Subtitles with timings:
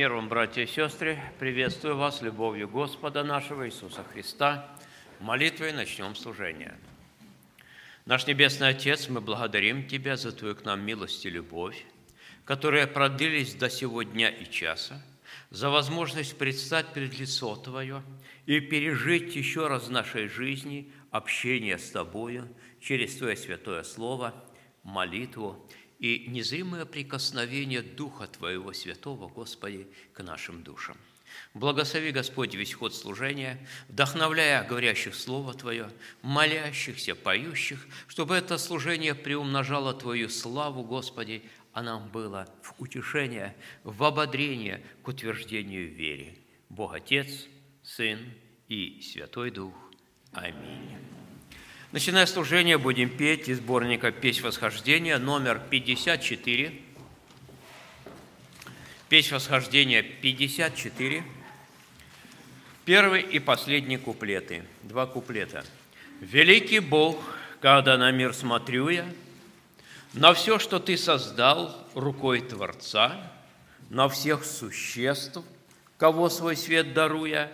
[0.00, 1.18] Мир вам, братья и сестры!
[1.38, 4.66] Приветствую вас любовью Господа нашего Иисуса Христа.
[5.20, 6.74] Молитвой начнем служение.
[8.06, 11.84] Наш Небесный Отец, мы благодарим Тебя за Твою к нам милость и любовь,
[12.46, 15.04] которые продлились до сего дня и часа,
[15.50, 18.02] за возможность предстать перед лицо Твое
[18.46, 22.48] и пережить еще раз в нашей жизни общение с Тобою
[22.80, 24.32] через Твое святое Слово,
[24.82, 25.68] молитву
[26.00, 30.96] и незримое прикосновение Духа Твоего Святого, Господи, к нашим душам.
[31.54, 33.58] Благослови, Господь, весь ход служения,
[33.88, 35.90] вдохновляя говорящих Слово Твое,
[36.22, 44.02] молящихся, поющих, чтобы это служение приумножало Твою славу, Господи, а нам было в утешение, в
[44.02, 46.34] ободрение к утверждению в вере.
[46.68, 47.46] Бог Отец,
[47.82, 48.18] Сын
[48.68, 49.74] и Святой Дух.
[50.32, 51.19] Аминь.
[51.92, 56.72] Начиная служение, будем петь из сборника «Песнь восхождения» номер 54.
[59.08, 61.24] Песнь восхождения 54.
[62.84, 64.62] Первый и последний куплеты.
[64.84, 65.64] Два куплета.
[66.20, 67.16] «Великий Бог,
[67.60, 69.04] когда на мир смотрю я,
[70.12, 73.32] на все, что Ты создал рукой Творца,
[73.88, 75.42] на всех существ,
[75.98, 77.52] кого свой свет даруя,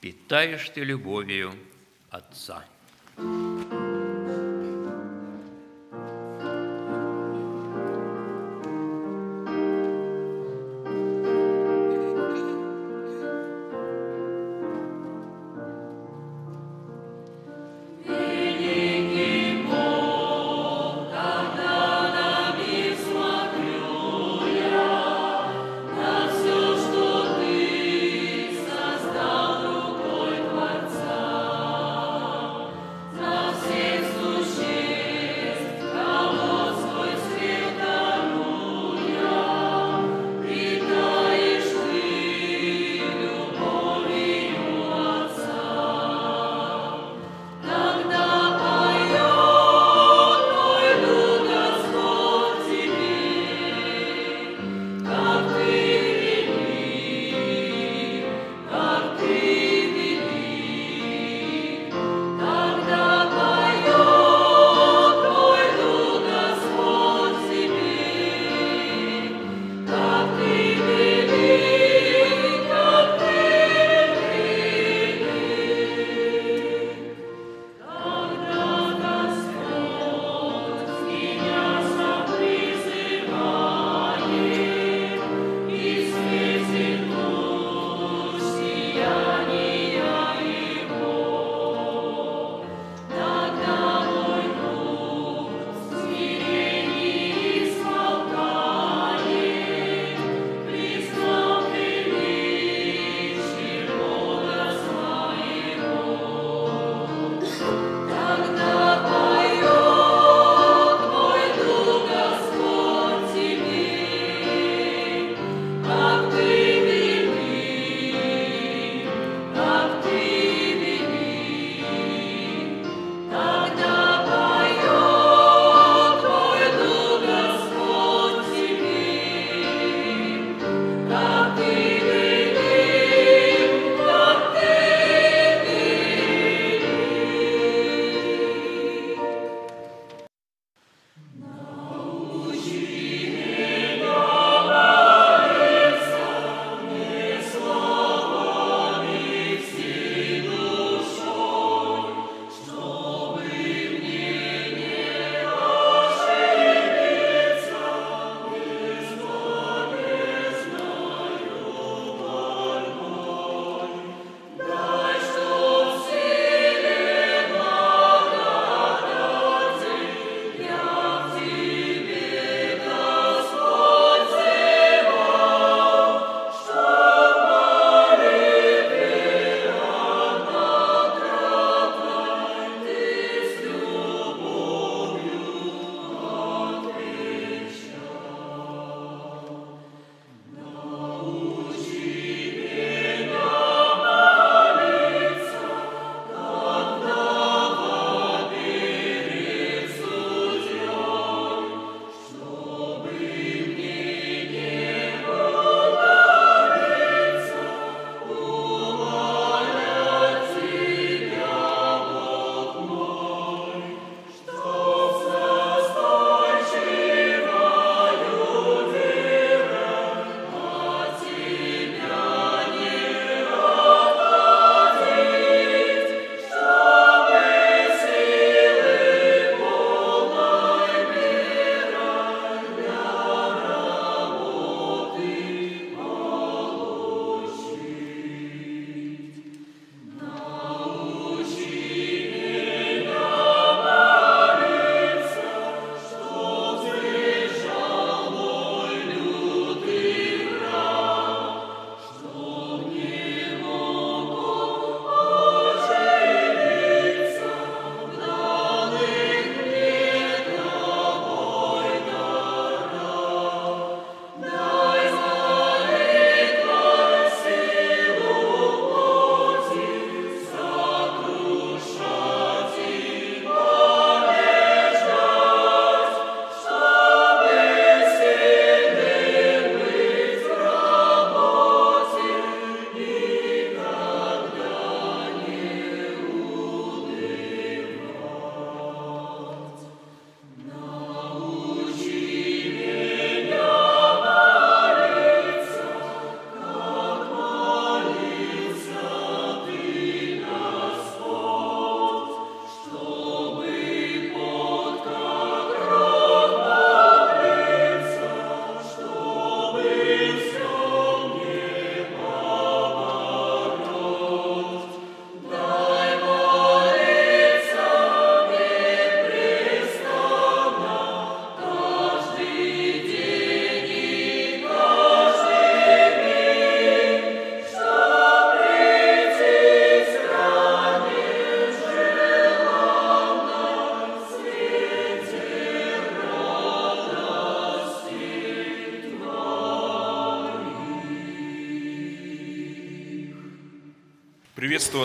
[0.00, 1.52] питаешь Ты любовью
[2.08, 2.64] Отца».
[3.18, 3.95] Нас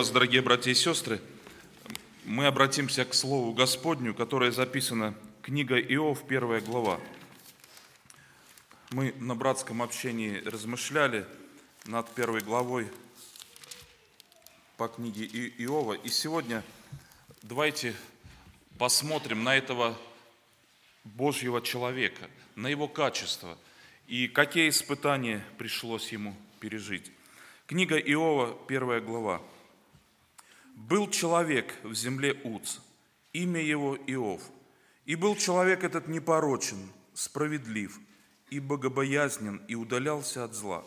[0.02, 1.20] вас, дорогие братья и сестры.
[2.24, 6.98] Мы обратимся к Слову Господню, которое записано книга Иов, первая глава.
[8.90, 11.24] Мы на братском общении размышляли
[11.84, 12.88] над первой главой
[14.76, 15.24] по книге
[15.58, 15.92] Иова.
[15.92, 16.64] И сегодня
[17.42, 17.94] давайте
[18.78, 19.96] посмотрим на этого
[21.04, 23.56] Божьего человека, на его качество
[24.08, 27.12] и какие испытания пришлось ему пережить.
[27.68, 29.40] Книга Иова, первая глава.
[30.88, 32.80] «Был человек в земле Уц,
[33.32, 34.42] имя его Иов,
[35.06, 38.00] и был человек этот непорочен, справедлив
[38.50, 40.84] и богобоязнен, и удалялся от зла.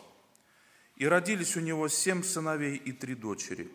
[0.96, 3.70] И родились у него семь сыновей и три дочери.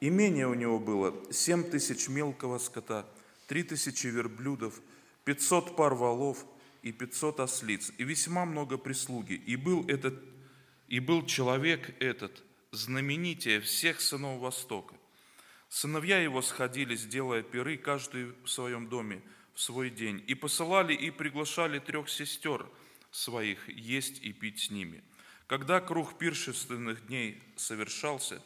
[0.00, 3.06] Имение у него было семь тысяч мелкого скота,
[3.46, 4.80] три тысячи верблюдов,
[5.24, 6.46] пятьсот пар валов
[6.82, 9.34] и пятьсот ослиц, и весьма много прислуги.
[9.34, 10.18] И был, этот,
[10.88, 12.42] и был человек этот
[12.72, 14.94] знаменитее всех сынов Востока.
[15.68, 19.22] Сыновья его сходились, делая пиры, каждый в своем доме,
[19.54, 22.66] в свой день, и посылали и приглашали трех сестер
[23.10, 25.02] своих есть и пить с ними.
[25.46, 28.42] Когда круг пиршественных дней совершался,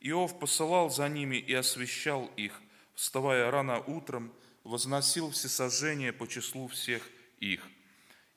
[0.00, 2.60] Иов посылал за ними и освещал их,
[2.94, 4.32] вставая рано утром,
[4.64, 7.02] возносил всесожжение по числу всех
[7.40, 7.66] их.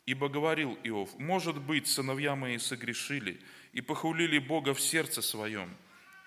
[0.06, 3.42] Ибо говорил Иов, может быть, сыновья мои согрешили,
[3.74, 5.76] и похулили Бога в сердце своем.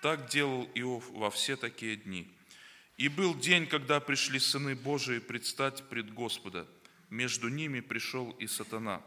[0.01, 2.31] Так делал Иов во все такие дни.
[2.97, 6.67] И был день, когда пришли сыны Божии предстать пред Господа.
[7.09, 9.01] Между ними пришел и сатана.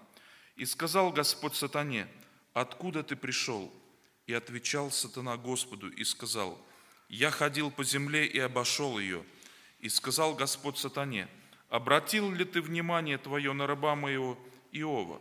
[0.56, 2.08] И сказал Господь сатане,
[2.52, 3.72] откуда ты пришел?
[4.26, 6.58] И отвечал сатана Господу и сказал,
[7.08, 9.24] я ходил по земле и обошел ее.
[9.80, 11.28] И сказал Господь сатане,
[11.68, 14.38] обратил ли ты внимание твое на раба моего
[14.72, 15.20] Иова?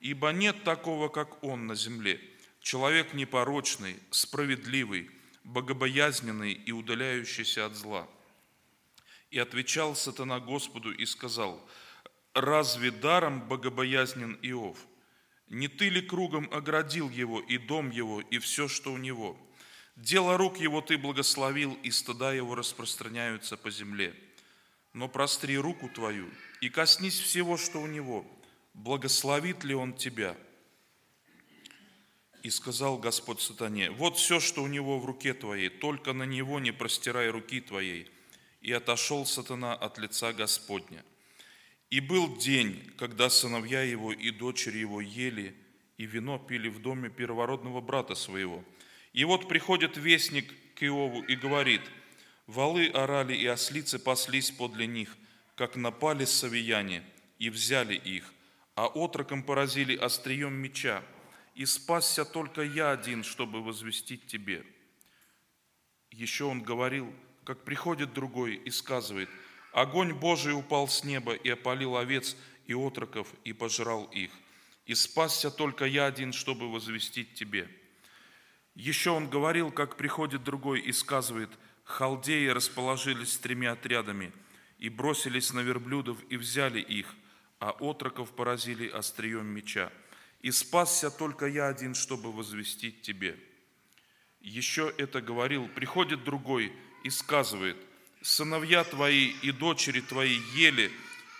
[0.00, 2.20] Ибо нет такого, как он на земле,
[2.68, 5.10] человек непорочный, справедливый,
[5.42, 8.06] богобоязненный и удаляющийся от зла.
[9.30, 11.66] И отвечал сатана Господу и сказал,
[12.34, 14.76] разве даром богобоязнен Иов?
[15.48, 19.38] Не ты ли кругом оградил его и дом его, и все, что у него?
[19.96, 24.14] Дело рук его ты благословил, и стыда его распространяются по земле.
[24.92, 26.28] Но простри руку твою
[26.60, 28.26] и коснись всего, что у него.
[28.74, 30.36] Благословит ли он тебя–
[32.42, 36.60] и сказал Господь сатане, вот все, что у него в руке твоей, только на него
[36.60, 38.10] не простирай руки твоей.
[38.60, 41.04] И отошел сатана от лица Господня.
[41.90, 45.54] И был день, когда сыновья его и дочери его ели
[45.96, 48.64] и вино пили в доме первородного брата своего.
[49.12, 51.82] И вот приходит вестник к Иову и говорит,
[52.46, 55.16] валы орали и ослицы паслись подле них,
[55.56, 57.02] как напали савияне,
[57.38, 58.32] и взяли их,
[58.74, 61.02] а отроком поразили острием меча,
[61.58, 64.64] и спасся только я один, чтобы возвестить тебе.
[66.12, 67.12] Еще он говорил,
[67.42, 69.28] как приходит другой и сказывает,
[69.72, 72.36] огонь Божий упал с неба и опалил овец
[72.68, 74.30] и отроков и пожрал их.
[74.86, 77.68] И спасся только я один, чтобы возвестить тебе.
[78.76, 81.50] Еще он говорил, как приходит другой и сказывает,
[81.82, 84.32] халдеи расположились тремя отрядами
[84.78, 87.12] и бросились на верблюдов и взяли их,
[87.58, 89.90] а отроков поразили острием меча
[90.40, 93.38] и спасся только я один, чтобы возвестить тебе.
[94.40, 97.76] Еще это говорил, приходит другой и сказывает,
[98.22, 100.92] сыновья твои и дочери твои ели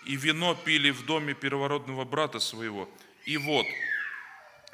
[0.05, 2.89] и вино пили в доме первородного брата своего.
[3.25, 3.65] И вот,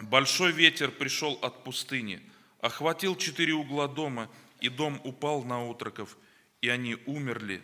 [0.01, 2.21] большой ветер пришел от пустыни,
[2.61, 4.29] охватил четыре угла дома,
[4.59, 6.17] и дом упал на отроков,
[6.61, 7.61] и они умерли,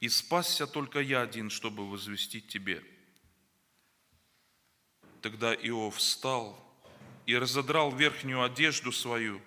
[0.00, 2.82] и спасся только я один, чтобы возвестить тебе».
[5.22, 6.58] Тогда Иов встал
[7.26, 9.40] и разодрал верхнюю одежду свою,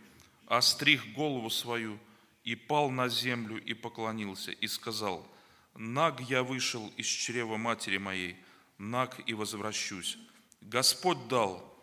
[0.48, 1.98] остриг голову свою
[2.44, 5.26] и пал на землю и поклонился и сказал,
[5.76, 8.38] «Наг я вышел из чрева матери моей,
[8.78, 10.18] наг и возвращусь.
[10.60, 11.74] Господь дал,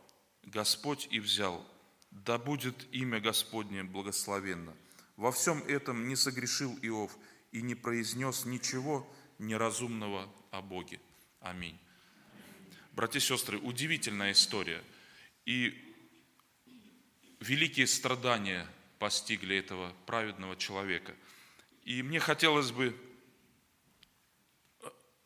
[0.45, 1.66] Господь и взял,
[2.11, 4.75] да будет имя Господне благословенно».
[5.18, 7.18] Во всем этом не согрешил Иов
[7.50, 9.04] и не произнес ничего
[9.40, 11.00] неразумного о Боге.
[11.40, 11.76] Аминь.
[12.99, 14.83] Братья и сестры, удивительная история.
[15.47, 15.73] И
[17.38, 18.67] великие страдания
[18.99, 21.14] постигли этого праведного человека.
[21.85, 23.00] И мне хотелось бы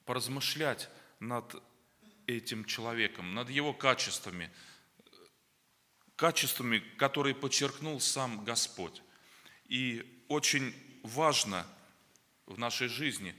[0.05, 1.62] поразмышлять над
[2.26, 4.50] этим человеком, над его качествами,
[6.14, 9.00] качествами, которые подчеркнул сам Господь.
[9.64, 11.67] И очень важно
[12.45, 13.35] в нашей жизни,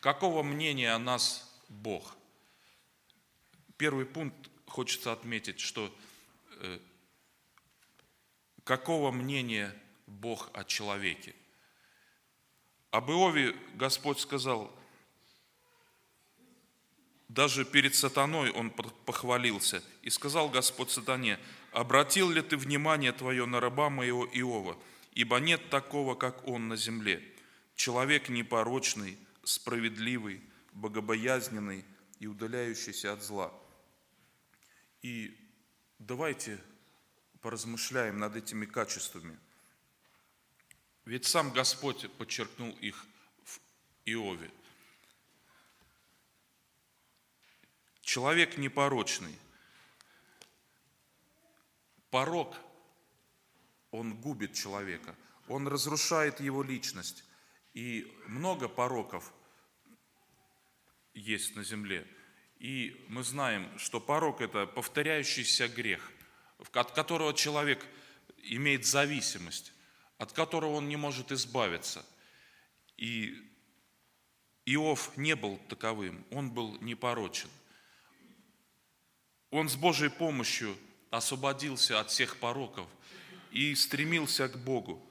[0.00, 2.16] какого мнения о нас Бог–
[3.80, 5.90] Первый пункт хочется отметить, что
[6.58, 6.78] э,
[8.62, 9.74] какого мнения
[10.06, 11.34] Бог о человеке.
[12.90, 14.70] Об Иове Господь сказал,
[17.28, 19.82] даже перед сатаной он похвалился.
[20.02, 21.38] И сказал Господь сатане,
[21.72, 24.76] обратил ли ты внимание твое на раба моего Иова,
[25.12, 27.22] ибо нет такого, как он на земле.
[27.76, 30.42] Человек непорочный, справедливый,
[30.74, 31.86] богобоязненный
[32.18, 33.54] и удаляющийся от зла.
[35.02, 35.36] И
[35.98, 36.58] давайте
[37.40, 39.38] поразмышляем над этими качествами.
[41.04, 43.06] Ведь сам Господь подчеркнул их
[43.44, 43.60] в
[44.04, 44.50] Иове.
[48.02, 49.38] Человек непорочный.
[52.10, 52.56] Порок,
[53.92, 55.16] он губит человека,
[55.48, 57.24] он разрушает его личность.
[57.72, 59.32] И много пороков
[61.14, 62.06] есть на земле.
[62.60, 66.12] И мы знаем, что порок– это повторяющийся грех,
[66.74, 67.84] от которого человек
[68.36, 69.72] имеет зависимость,
[70.18, 72.04] от которого он не может избавиться.
[72.98, 73.34] И
[74.66, 77.48] Иов не был таковым, он был непорочен.
[79.50, 80.76] Он с Божьей помощью
[81.10, 82.86] освободился от всех пороков
[83.52, 85.02] и стремился к Богу.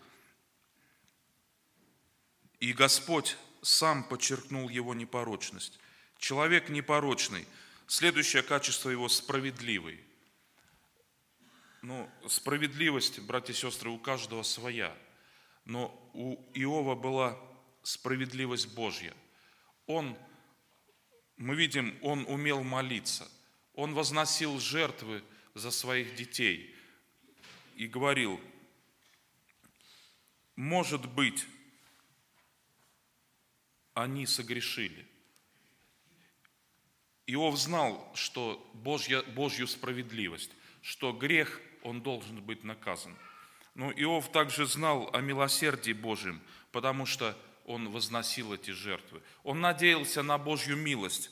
[2.59, 5.79] И Господь сам подчеркнул его непорочность.
[6.19, 7.47] Человек непорочный.
[7.87, 9.99] Следующее качество его справедливый.
[11.81, 14.95] Ну, справедливость, братья и сестры, у каждого своя.
[15.65, 17.35] Но у Иова была
[17.81, 19.15] справедливость Божья.
[19.87, 20.15] Он,
[21.37, 23.27] мы видим, он умел молиться–
[23.79, 25.23] он возносил жертвы
[25.53, 26.75] за своих детей
[27.77, 28.41] и говорил,
[30.57, 31.45] может быть,
[33.93, 35.07] они согрешили.
[37.31, 40.49] Иов знал, что Божья, Божью справедливость,
[40.81, 43.15] что грех, он должен быть наказан.
[43.75, 49.21] Но Иов также знал о милосердии Божьем, потому что он возносил эти жертвы.
[49.43, 51.29] Он надеялся на Божью милость,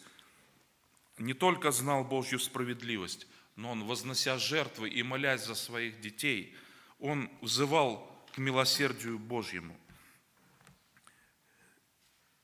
[1.18, 3.25] не только знал Божью справедливость,
[3.56, 6.56] но он, вознося жертвы и молясь за своих детей,
[7.00, 9.75] он взывал к милосердию Божьему.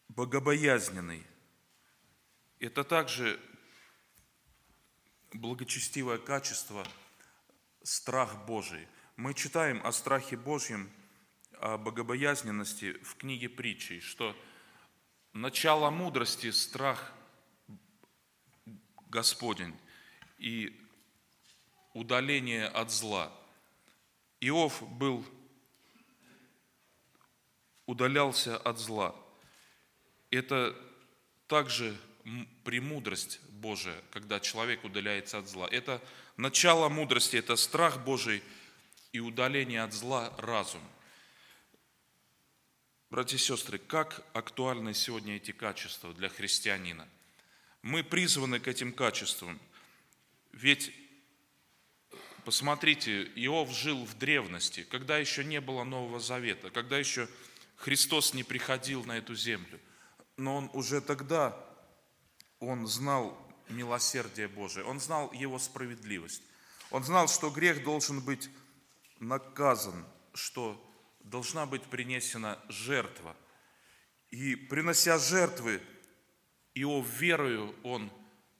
[0.10, 1.24] Богобоязненный–
[2.64, 3.38] это также
[5.34, 6.88] благочестивое качество,
[7.84, 8.88] страх Божий.
[9.18, 10.90] Мы читаем о страхе Божьем,
[11.60, 14.34] о богобоязненности в книге притчей, что
[15.34, 17.12] начало мудрости– страх
[19.10, 19.76] Господень
[20.38, 20.82] и
[21.94, 23.30] удаление от зла.
[24.40, 25.26] Иов был,
[27.88, 29.14] удалялся от зла.
[30.32, 30.74] Это
[31.48, 32.00] также
[32.64, 35.68] премудрость Божия, когда человек удаляется от зла.
[35.70, 36.02] Это
[36.38, 38.44] начало мудрости, это страх Божий
[39.12, 40.82] и удаление от зла разум.
[43.10, 47.08] Братья и сестры, как актуальны сегодня эти качества для христианина–
[47.84, 49.60] мы призваны к этим качествам.
[50.54, 50.92] Ведь,
[52.46, 57.28] посмотрите, Иов жил в древности, когда еще не было Нового Завета, когда еще
[57.76, 59.80] Христос не приходил на эту землю.
[60.38, 61.56] Но он уже тогда,
[62.68, 63.38] он знал
[63.70, 66.42] милосердие Божие, он знал его справедливость.
[66.92, 68.50] Он знал, что грех должен быть
[69.20, 70.80] наказан, что
[71.22, 73.36] должна быть принесена жертва.
[74.30, 75.82] И принося жертвы,
[76.76, 78.12] Иов верою, он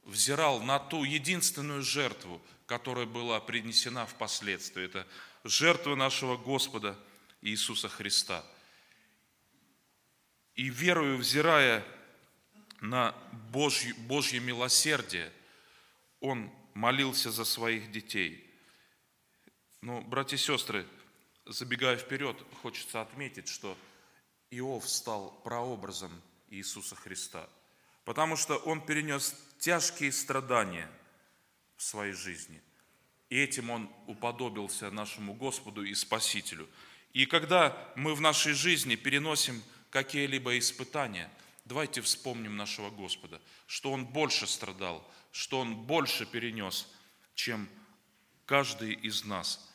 [0.06, 4.86] взирал на ту единственную жертву, которая была принесена впоследствии.
[4.86, 5.08] Это
[5.44, 6.98] жертва нашего Господа
[7.42, 8.46] Иисуса Христа.
[10.56, 11.84] И верою, взирая
[12.84, 13.16] на
[13.52, 15.32] Божье, Божье милосердие,
[16.20, 18.48] он молился за своих детей.
[19.82, 20.86] Но, братья и сестры,
[21.48, 23.76] забегая вперед, хочется отметить, что
[24.52, 26.12] Иов стал прообразом
[26.50, 27.50] Иисуса Христа–
[28.06, 30.90] потому что он перенес тяжкие страдания
[31.78, 32.62] в своей жизни.
[33.30, 36.70] И этим он уподобился нашему Господу и Спасителю.
[37.14, 41.30] И когда мы в нашей жизни переносим какие-либо испытания,
[41.66, 46.88] давайте вспомним нашего Господа, что Он больше страдал, что Он больше перенес,
[47.36, 47.70] чем
[48.46, 49.72] каждый из нас.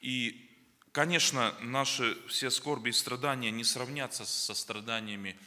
[0.00, 0.50] И,
[0.92, 5.38] конечно, наши все скорби и страдания не сравнятся со страданиями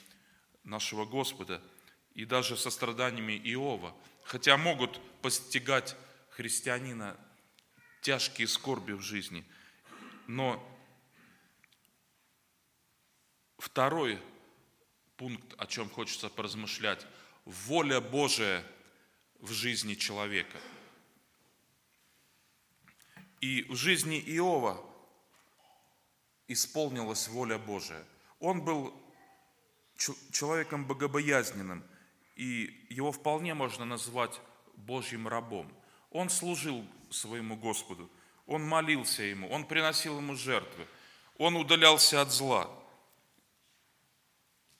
[0.63, 1.61] нашего Господа–
[2.19, 5.95] и даже со страданиями Иова, хотя могут постигать
[6.31, 7.17] христианина
[8.01, 9.45] тяжкие скорби в жизни.
[10.27, 10.61] Но
[13.57, 14.19] второй
[15.19, 17.05] пункт, о чем хочется поразмышлять,
[17.43, 18.63] воля Божия
[19.41, 20.57] в жизни человека.
[23.41, 24.81] И в жизни Иова
[26.47, 28.01] исполнилась воля Божия.
[28.39, 28.93] Он был
[30.31, 31.83] человеком богобоязненным,
[32.37, 34.39] и его вполне можно назвать
[34.77, 35.69] Божьим рабом.
[36.11, 38.09] Он служил своему Господу,
[38.47, 40.87] он молился ему, он приносил ему жертвы,
[41.37, 42.69] он удалялся от зла.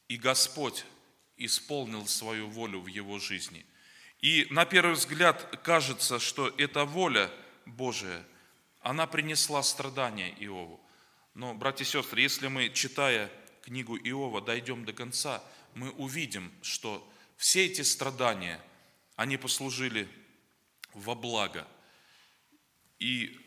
[0.10, 0.86] И Господь
[1.38, 3.66] исполнил свою волю в его жизни.
[4.20, 7.32] И на первый взгляд кажется, что эта воля
[7.66, 8.26] Божия,
[8.82, 10.82] она принесла страдания Иову.
[11.36, 15.44] Но, братья и сестры, если мы, читая книгу Иова, дойдем до конца,
[15.76, 18.60] мы увидим, что все эти страдания,
[19.16, 20.10] они послужили
[20.94, 21.68] во благо.
[22.98, 23.40] И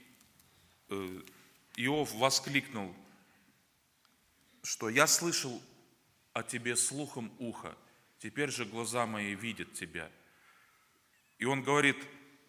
[0.88, 1.22] э,
[1.76, 2.94] Иов воскликнул,
[4.62, 5.60] что «Я слышал
[6.32, 7.76] о тебе слухом уха,
[8.18, 10.10] теперь же глаза мои видят тебя».
[11.38, 11.96] И он говорит,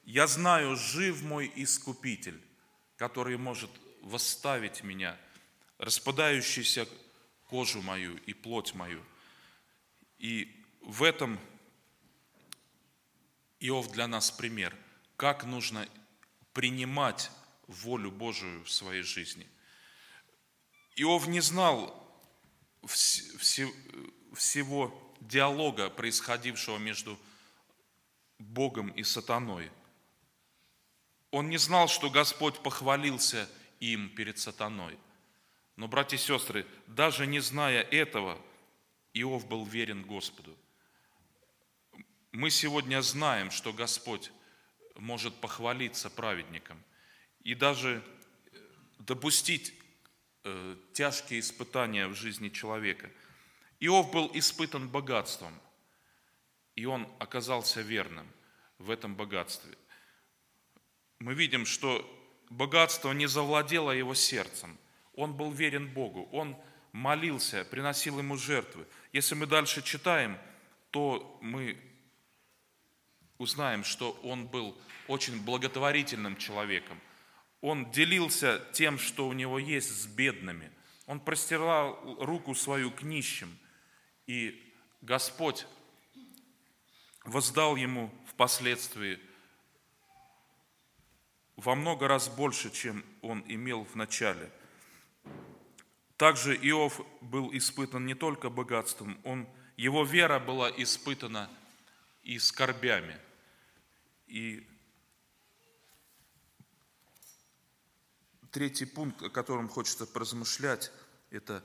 [0.03, 2.39] «Я знаю, жив мой Искупитель,
[2.97, 5.17] который может восставить меня,
[5.77, 6.87] распадающийся
[7.47, 9.03] кожу мою и плоть мою».
[10.19, 11.39] И в этом
[13.59, 14.75] Иов для нас пример,
[15.15, 15.87] как нужно
[16.51, 17.31] принимать
[17.67, 19.47] волю Божию в своей жизни.
[20.95, 22.02] Иов не знал
[22.85, 27.17] всего диалога, происходившего между
[28.39, 29.71] Богом и сатаной.
[31.31, 34.97] Он не знал, что Господь похвалился им перед сатаной.
[35.75, 38.39] Но, братья и сестры, даже не зная этого,
[39.13, 40.55] Иов был верен Господу.
[42.31, 44.31] Мы сегодня знаем, что Господь
[44.95, 46.81] может похвалиться праведникам
[47.43, 48.03] и даже
[48.99, 49.82] допустить э,
[50.93, 53.10] тяжкие испытания в жизни человека.
[53.79, 55.53] Иов был испытан богатством,
[56.75, 58.27] и он оказался верным
[58.77, 59.77] в этом богатстве.
[61.19, 62.06] Мы видим, что
[62.49, 64.77] богатство не завладело его сердцем.
[65.15, 66.58] Он был верен Богу, он
[66.91, 68.86] молился, приносил ему жертвы.
[69.12, 70.38] Если мы дальше читаем,
[70.91, 71.77] то мы
[73.38, 74.77] узнаем, что он был
[75.08, 76.99] очень благотворительным человеком.
[77.63, 80.69] Он делился тем, что у него есть, с бедными.
[81.06, 83.58] Он простирал руку свою к нищим.
[84.28, 85.65] И Господь
[87.23, 89.17] воздал ему впоследствии
[91.56, 94.52] во много раз больше, чем он имел в начале.
[96.17, 99.47] Также Иов был испытан не только богатством, он,
[99.78, 101.49] его вера была испытана
[102.23, 103.17] и скорбями.
[104.28, 104.67] И
[108.53, 110.91] третий пункт, о котором хочется поразмышлять,
[111.31, 111.63] это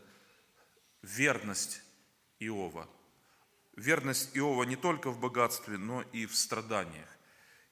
[1.02, 1.82] верность
[2.40, 2.88] Иова.
[3.76, 7.08] Верность Иова не только в богатстве, но и в страданиях.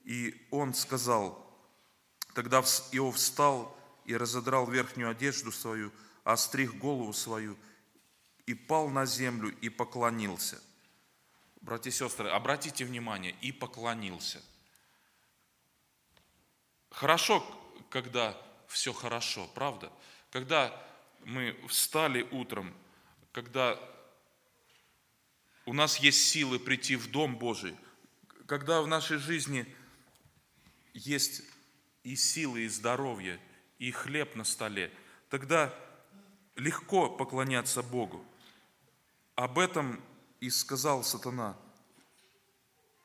[0.04, 1.42] И он сказал,
[2.34, 2.60] тогда
[2.92, 3.74] Иов встал
[4.04, 5.90] и разодрал верхнюю одежду свою,
[6.22, 7.56] остриг голову свою,
[8.44, 10.62] и пал на землю и поклонился.
[11.62, 14.42] Братья и сестры, обратите внимание, и поклонился.
[16.90, 17.42] Хорошо,
[17.88, 19.92] когда все хорошо, правда?
[20.30, 20.72] Когда
[21.24, 22.72] мы встали утром,
[23.32, 23.78] когда
[25.64, 27.76] у нас есть силы прийти в Дом Божий,
[28.46, 29.66] когда в нашей жизни
[30.94, 31.42] есть
[32.04, 33.40] и силы, и здоровье,
[33.78, 34.92] и хлеб на столе,
[35.28, 35.74] тогда
[36.54, 38.24] легко поклоняться Богу.
[39.34, 40.00] Об этом
[40.40, 41.56] и сказал сатана.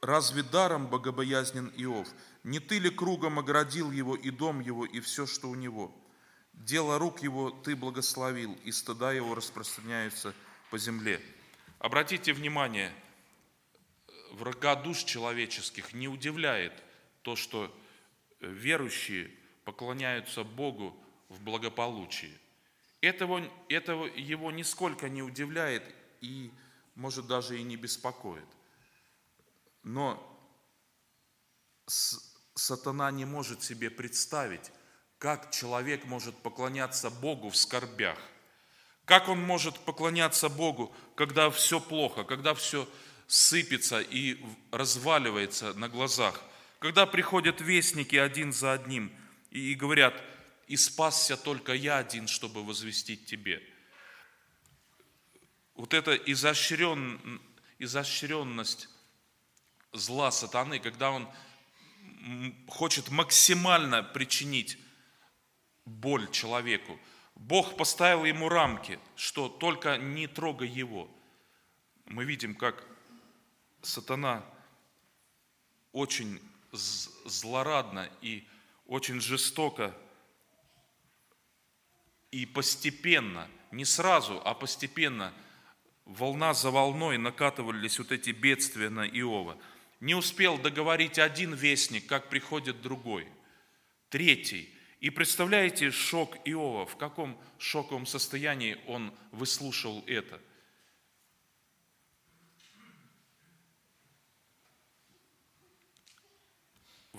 [0.01, 2.07] Разве даром богобоязнен Иов?
[2.43, 5.95] Не ты ли кругом оградил его и дом его, и все, что у него?
[6.53, 10.33] Дело рук его ты благословил, и стыда его распространяются
[10.69, 11.21] по земле.
[11.79, 12.91] Обратите внимание,
[14.31, 16.73] врага душ человеческих не удивляет
[17.21, 17.73] то, что
[18.39, 19.31] верующие
[19.63, 20.97] поклоняются Богу
[21.29, 22.37] в благополучии.
[23.01, 25.83] Этого, этого его нисколько не удивляет
[26.21, 26.51] и,
[26.95, 28.45] может, даже и не беспокоит.
[29.83, 30.27] Но
[32.61, 34.71] сатана не может себе представить,
[35.17, 38.17] как человек может поклоняться Богу в скорбях.
[39.05, 42.87] Как он может поклоняться Богу, когда все плохо, когда все
[43.27, 46.41] сыпется и разваливается на глазах.
[46.79, 49.11] Когда приходят вестники один за одним
[49.49, 50.21] и говорят,
[50.67, 53.61] и спасся только я один, чтобы возвестить тебе.
[55.75, 57.41] Вот эта изощрен,
[57.79, 58.87] изощренность
[59.93, 61.27] зла сатаны, когда он
[62.67, 64.77] хочет максимально причинить
[65.85, 66.99] боль человеку.
[67.35, 71.09] Бог поставил ему рамки, что только не трогай его.
[72.05, 72.85] Мы видим, как
[73.81, 74.43] сатана
[75.91, 76.39] очень
[76.71, 78.47] злорадно и
[78.85, 79.95] очень жестоко
[82.31, 85.33] И постепенно, не сразу, а постепенно,
[86.05, 89.57] волна за волной накатывались вот эти бедствия на Иова.
[90.01, 93.27] Не успел договорить один вестник, как приходит другой,
[94.09, 94.69] третий.
[94.99, 100.41] И представляете шок Иова, в каком шоковом состоянии он выслушал это–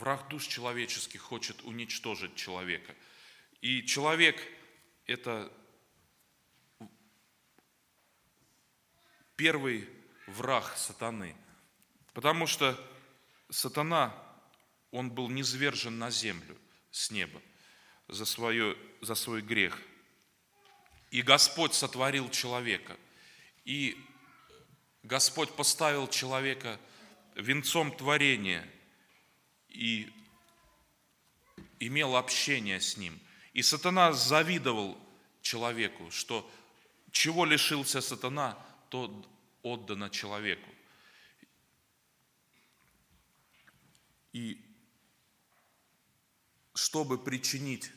[0.03, 2.93] Враг душ человеческих хочет уничтожить человека.
[3.61, 4.37] И человек–
[5.07, 5.53] это
[9.37, 9.89] первый
[10.27, 11.37] враг сатаны.
[12.13, 12.79] Потому что
[13.51, 14.15] сатана,
[14.91, 16.57] он был низвержен на землю
[16.91, 17.41] с неба
[18.09, 19.79] за, свое, за свой грех.
[21.11, 22.97] И Господь сотворил человека.
[23.65, 23.97] И
[25.03, 26.79] Господь поставил человека
[27.35, 28.69] венцом творения–
[29.73, 30.13] и
[31.81, 33.19] имел общение с ним.
[33.53, 34.99] И сатана завидовал
[35.41, 36.49] человеку, что
[37.11, 38.59] чего лишился сатана,
[38.91, 39.25] то
[39.63, 40.69] отдано человеку.
[44.33, 44.65] И
[46.75, 47.91] чтобы причинить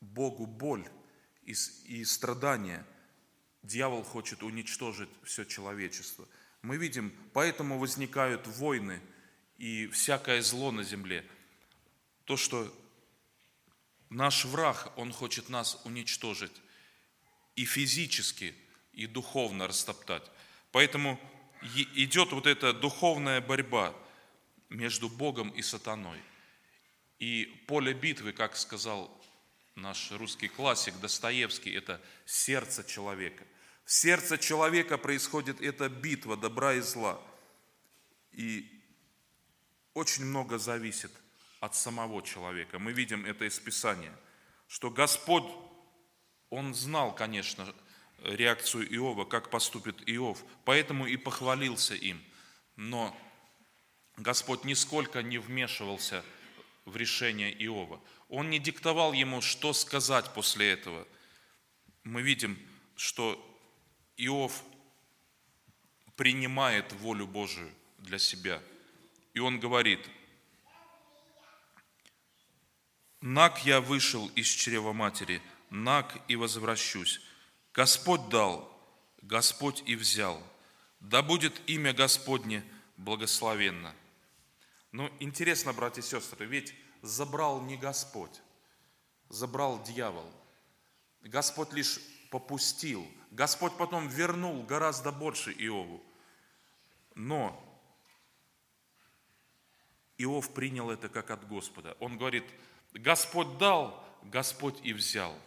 [0.00, 0.88] Богу боль
[1.42, 1.54] и,
[1.84, 2.86] и страдания,
[3.62, 6.28] дьявол хочет уничтожить все человечество.
[6.62, 9.00] Мы видим, поэтому возникают войны–
[9.58, 11.24] и всякое зло на земле.
[12.24, 12.72] То, что
[14.08, 16.52] наш враг, он хочет нас уничтожить
[17.56, 18.54] и физически,
[18.92, 20.22] и духовно растоптать.
[20.70, 21.20] Поэтому
[21.94, 23.94] идет вот эта духовная борьба
[24.68, 26.20] между Богом и сатаной.
[27.18, 29.10] И поле битвы, как сказал
[29.74, 33.44] наш русский классик Достоевский, это сердце человека.
[33.84, 37.20] В сердце человека происходит эта битва добра и зла.
[38.32, 38.68] И
[39.94, 41.10] очень много зависит
[41.60, 42.78] от самого человека.
[42.78, 44.14] Мы видим это из Писания,
[44.68, 45.50] что Господь,
[46.50, 47.74] Он знал, конечно,
[48.22, 52.22] реакцию Иова, как поступит Иов, поэтому и похвалился им.
[52.76, 53.16] Но
[54.18, 56.24] Господь нисколько не вмешивался
[56.84, 58.00] в решение Иова.
[58.28, 61.08] Он не диктовал ему, что сказать после этого.
[62.04, 62.58] Мы видим,
[62.96, 63.42] что
[64.16, 64.62] Иов
[66.16, 68.62] принимает волю Божию для себя–
[69.38, 70.00] и он говорит,
[73.20, 77.20] «Наг я вышел из чрева матери, наг и возвращусь.
[77.72, 78.68] Господь дал,
[79.22, 80.42] Господь и взял.
[80.98, 82.64] Да будет имя Господне
[82.96, 83.94] благословенно».
[84.92, 88.40] Ну, интересно, братья и сестры, ведь забрал не Господь,
[89.28, 90.32] забрал дьявол.
[91.22, 93.06] Господь лишь попустил.
[93.30, 96.02] Господь потом вернул гораздо больше Иову.
[97.14, 97.64] Но
[100.16, 101.96] Иов принял это как от Господа.
[102.00, 102.44] Он говорит,
[102.92, 105.38] Господь дал, Господь и взял.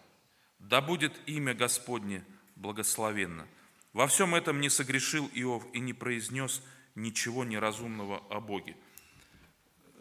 [0.60, 2.24] Да будет имя Господне
[2.56, 3.48] благословенно.
[3.94, 6.62] Во всем этом не согрешил Иов и не произнес
[6.96, 8.78] ничего неразумного о Боге.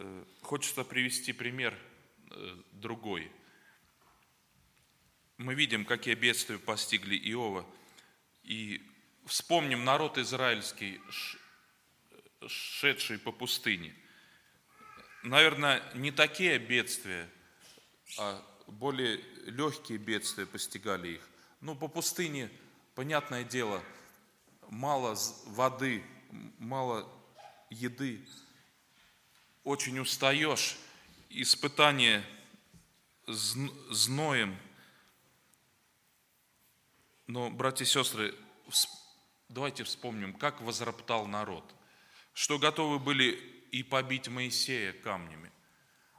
[0.02, 1.78] Э, хочется привести пример
[2.30, 3.30] э, другой.
[5.36, 7.64] Мы видим, какие бедствия постигли Иова.
[8.42, 8.82] И
[9.26, 11.00] вспомним народ израильский,
[12.46, 13.94] шедший по пустыне–
[15.22, 17.28] наверное, не такие бедствия,
[18.18, 21.28] а более легкие бедствия постигали их.
[21.60, 22.50] Ну, по пустыне,
[22.94, 23.82] понятное дело,
[24.68, 26.02] мало воды,
[26.58, 27.08] мало
[27.68, 28.24] еды,
[29.70, 30.76] очень устаешь,
[31.28, 32.24] испытание
[33.28, 34.59] зноем.
[37.28, 38.35] Но, братья и сестры,
[39.48, 41.64] давайте вспомним, как возроптал народ,
[42.33, 43.30] что готовы были
[43.70, 45.52] и побить Моисея камнями.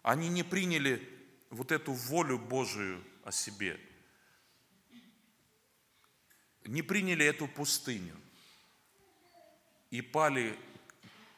[0.02, 1.06] Они не приняли
[1.50, 3.78] вот эту волю Божию о себе.
[6.64, 8.16] Не приняли эту пустыню
[9.90, 10.58] и пали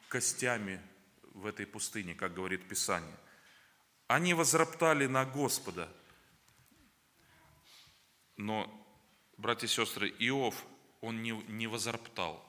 [0.09, 0.79] костями
[1.43, 3.15] в этой пустыне, как говорит Писание.
[4.07, 5.91] Они возроптали на Господа.
[8.37, 8.67] Но,
[9.37, 10.65] братья и сестры, Иов,
[11.01, 12.43] он не, не возроптал.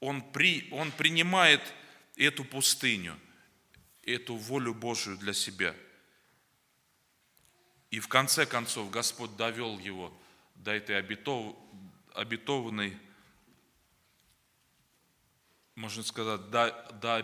[0.00, 1.62] Он, при, он принимает
[2.16, 3.18] эту пустыню,
[4.04, 5.74] эту волю Божию для себя.
[7.90, 10.12] И в конце концов Господь довел его
[10.54, 11.56] до этой обетов,
[12.14, 12.96] обетованной,
[15.74, 17.16] можно сказать, до, до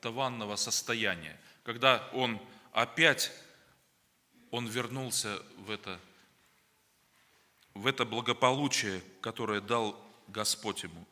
[0.00, 2.40] обетованного состояния, когда он
[2.72, 3.30] опять,
[4.50, 6.00] он вернулся в это,
[7.74, 9.96] в это благополучие, которое дал
[10.28, 11.06] Господь ему.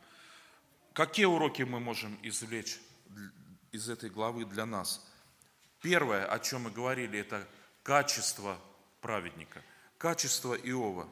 [0.94, 2.79] Какие уроки мы можем извлечь
[3.72, 5.07] из этой главы для нас.
[5.83, 7.46] Первое, о чем мы говорили, это
[7.83, 8.59] качество
[9.01, 9.62] праведника.
[9.98, 11.09] качество Иова.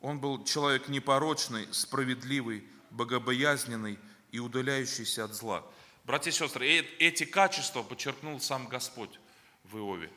[0.00, 3.98] Он был человек непорочный, справедливый, богобоязненный
[4.32, 5.64] и удаляющийся от зла.
[6.04, 9.20] Братья и сестры, э- эти качества подчеркнул сам Господь
[9.64, 10.10] в Иове.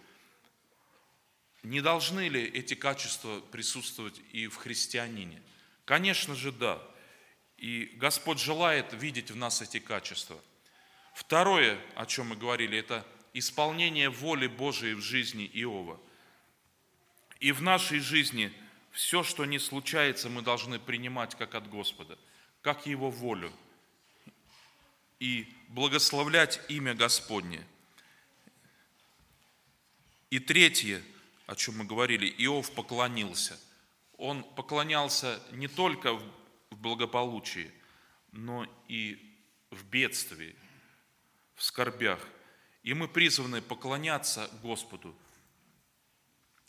[1.62, 5.42] Не должны ли эти качества присутствовать и в христианине?
[5.86, 6.82] Конечно же, да.
[7.58, 10.40] И Господь желает видеть в нас эти качества.
[11.14, 16.00] Второе, о чем мы говорили, это исполнение воли Божией в жизни Иова.
[17.40, 18.52] И в нашей жизни
[18.92, 22.18] все, что не случается, мы должны принимать как от Господа,
[22.62, 23.52] как Его волю.
[25.20, 27.66] И благословлять имя Господне.
[30.30, 31.02] И третье,
[31.48, 33.60] о чем мы говорили, Иов поклонился.
[34.18, 36.24] Он поклонялся не только в
[36.72, 37.72] благополучии,
[38.32, 39.18] но и
[39.72, 40.56] в бедствии,
[41.56, 42.20] в скорбях.
[42.84, 45.16] И мы призваны поклоняться Господу,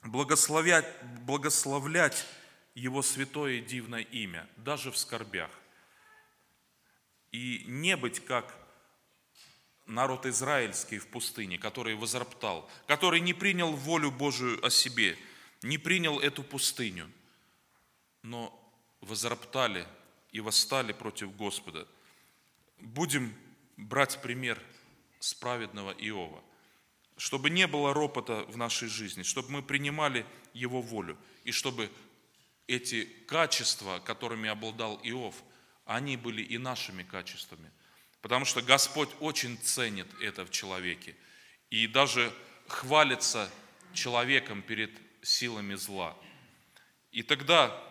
[0.02, 0.86] благословлять,
[1.24, 2.26] благословлять
[2.74, 5.50] Его святое и дивное имя, даже в скорбях.
[7.36, 8.56] И не быть как
[9.84, 15.18] народ израильский в пустыне, который возроптал, который не принял волю Божию о себе,
[15.60, 17.12] не принял эту пустыню,
[18.22, 18.58] но
[19.02, 19.86] возроптали
[20.32, 21.86] и восстали против Господа.
[22.78, 23.34] Будем
[23.76, 24.58] брать пример
[25.18, 26.42] с праведного Иова,
[27.18, 31.90] чтобы не было ропота в нашей жизни, чтобы мы принимали Его волю, и чтобы
[32.66, 35.34] эти качества, которыми обладал Иов,
[35.86, 37.70] они были и нашими качествами.
[38.20, 41.16] Потому что Господь очень ценит это в человеке.
[41.70, 42.32] И даже
[42.66, 43.50] хвалится
[43.94, 44.90] человеком перед
[45.22, 46.16] силами зла.
[47.12, 47.82] И тогда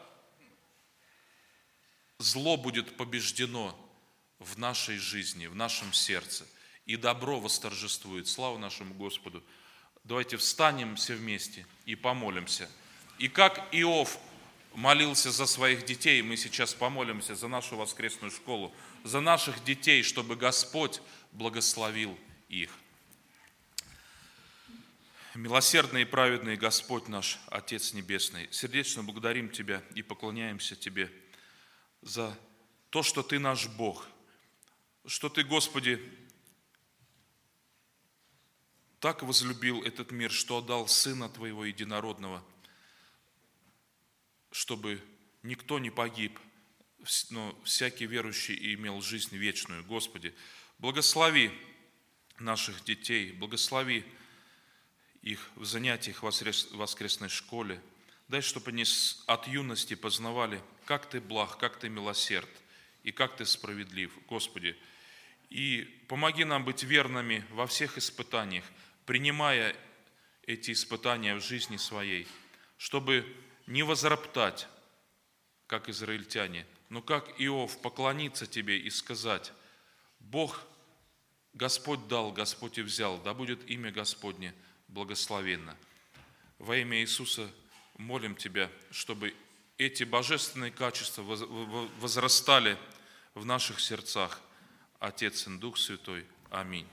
[2.19, 3.75] зло будет побеждено
[4.39, 6.45] в нашей жизни, в нашем сердце,
[6.86, 8.27] и добро восторжествует.
[8.27, 9.43] Слава нашему Господу.
[10.03, 12.69] Давайте встанем все вместе и помолимся.
[13.17, 14.19] И как Иов
[14.76, 20.36] молился за своих детей, мы сейчас помолимся за нашу воскресную школу, за наших детей, чтобы
[20.36, 22.18] Господь благословил
[22.50, 22.70] их.
[25.34, 31.12] Милосердный и праведный Господь наш, Отец Небесный, сердечно благодарим Тебя и поклоняемся Тебе
[32.02, 32.38] за
[32.90, 34.08] то, что Ты наш Бог,
[35.06, 36.02] что Ты, Господи,
[39.00, 42.44] так возлюбил этот мир, что отдал Сына Твоего Единородного,
[44.56, 45.04] чтобы
[45.44, 46.39] никто не погиб,
[47.30, 49.84] но всякий верующий имел жизнь вечную.
[49.84, 50.34] Господи,
[50.80, 51.52] благослови
[52.39, 54.06] наших детей, благослови
[55.22, 57.82] их в занятиях в воскресной школе.
[58.30, 58.86] Дай, чтобы они
[59.28, 62.50] от юности познавали, как Ты благ, как Ты милосерд
[63.04, 64.78] и как Ты справедлив, Господи.
[65.50, 68.63] И помоги нам быть верными во всех испытаниях,
[69.06, 69.76] принимая
[70.48, 72.26] эти испытания в жизни своей,
[72.78, 73.26] чтобы
[73.67, 74.67] не возроптать,
[75.67, 79.51] как израильтяне, но как Иов поклониться Тебе и сказать,
[80.19, 80.62] Бог,
[81.54, 84.54] Господь дал, Господь и взял, да будет имя Господне
[84.88, 85.75] благословенно.
[86.60, 87.49] Во имя Иисуса
[87.97, 89.34] молим Тебя, чтобы
[89.78, 92.78] эти божественные качества возрастали
[93.34, 94.41] в наших сердцах.
[94.99, 96.25] Отец и Дух Святой.
[96.49, 96.88] Аминь.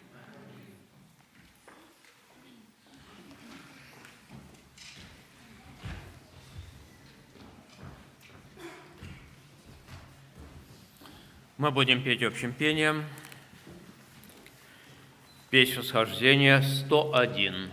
[11.62, 13.04] Мы будем петь общим пением.
[15.48, 17.70] Песнь восхождения 101.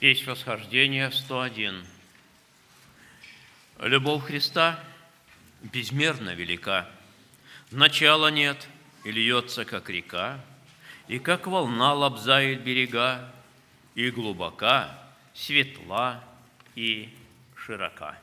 [0.00, 1.84] Песнь восхождения 101.
[3.80, 4.82] Любовь Христа
[5.60, 6.88] безмерно велика,
[7.70, 8.66] Начала нет
[9.04, 10.40] и льется, как река,
[11.06, 13.30] И как волна лобзает берега,
[13.94, 14.98] И глубока,
[15.34, 16.24] светла
[16.76, 17.14] и
[17.54, 18.16] широка.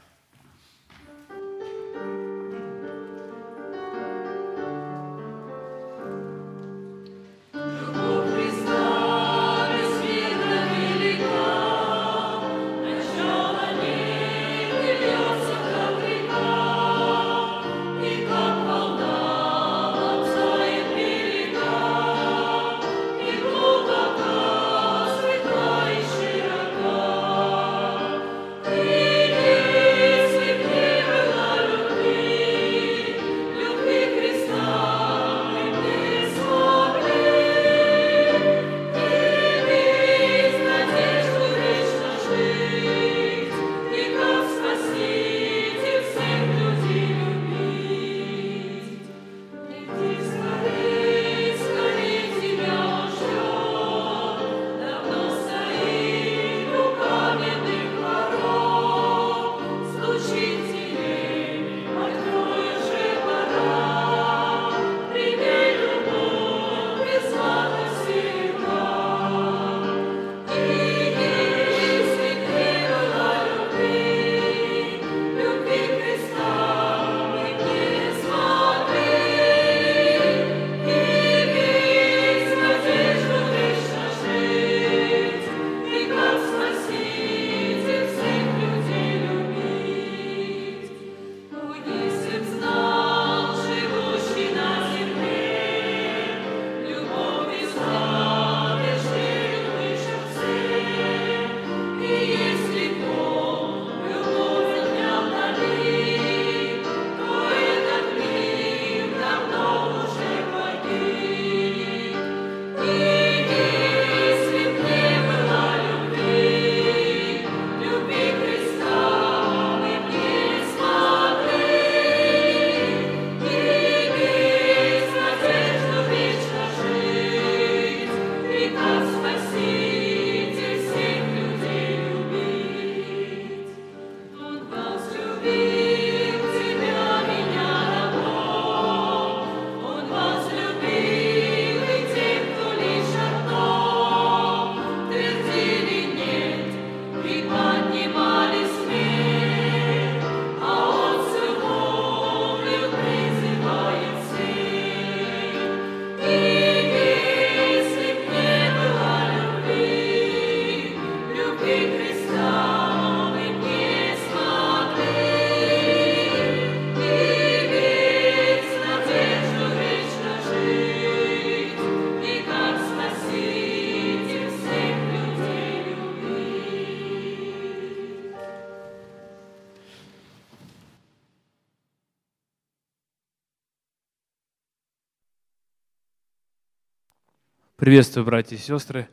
[187.90, 189.10] Приветствую, братья и сестры.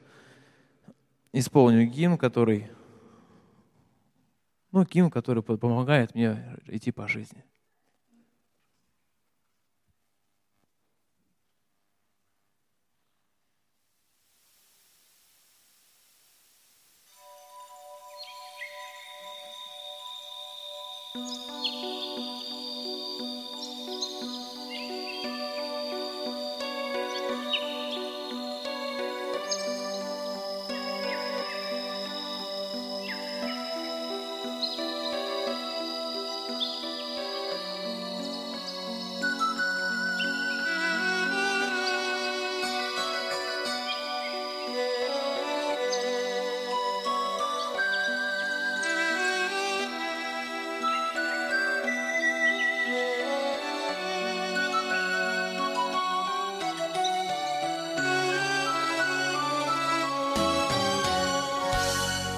[1.32, 2.68] Исполню гимн, который,
[4.70, 7.42] ну, гимн, который помогает мне идти по жизни.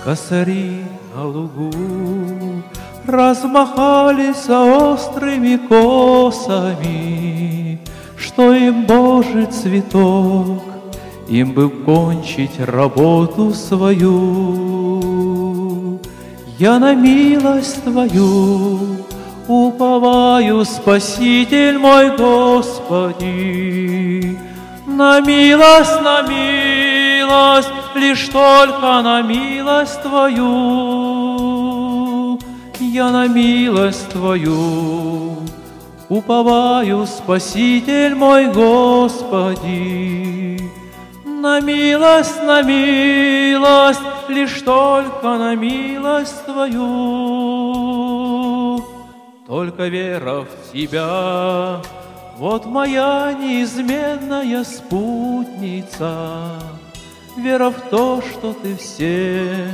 [0.08, 0.80] Косари
[1.14, 1.70] на лугу
[3.06, 6.98] размахались острыми косами,
[8.16, 10.62] Что им Божий цветок,
[11.28, 14.00] им бы кончить работу свою.
[16.58, 18.78] Я на милость Твою
[19.46, 23.28] уповаю, Спаситель мой Господи,
[24.86, 31.58] на милость, на милость, лишь только на милость Твою.
[32.80, 35.36] Я на милость Твою
[36.08, 39.78] уповаю, Спаситель мой Господи.
[41.24, 46.88] На милость, на милость, лишь только на милость Твою.
[49.46, 51.80] Только вера в Тебя,
[52.36, 56.60] вот моя неизменная спутница,
[57.38, 59.70] Вера в то, что Ты всем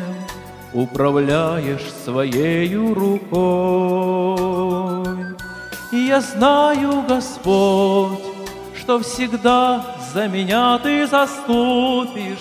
[0.75, 4.35] управляешь своею рукой.
[5.91, 8.19] И я знаю, Господь,
[8.79, 12.35] что всегда за меня Ты заступишься,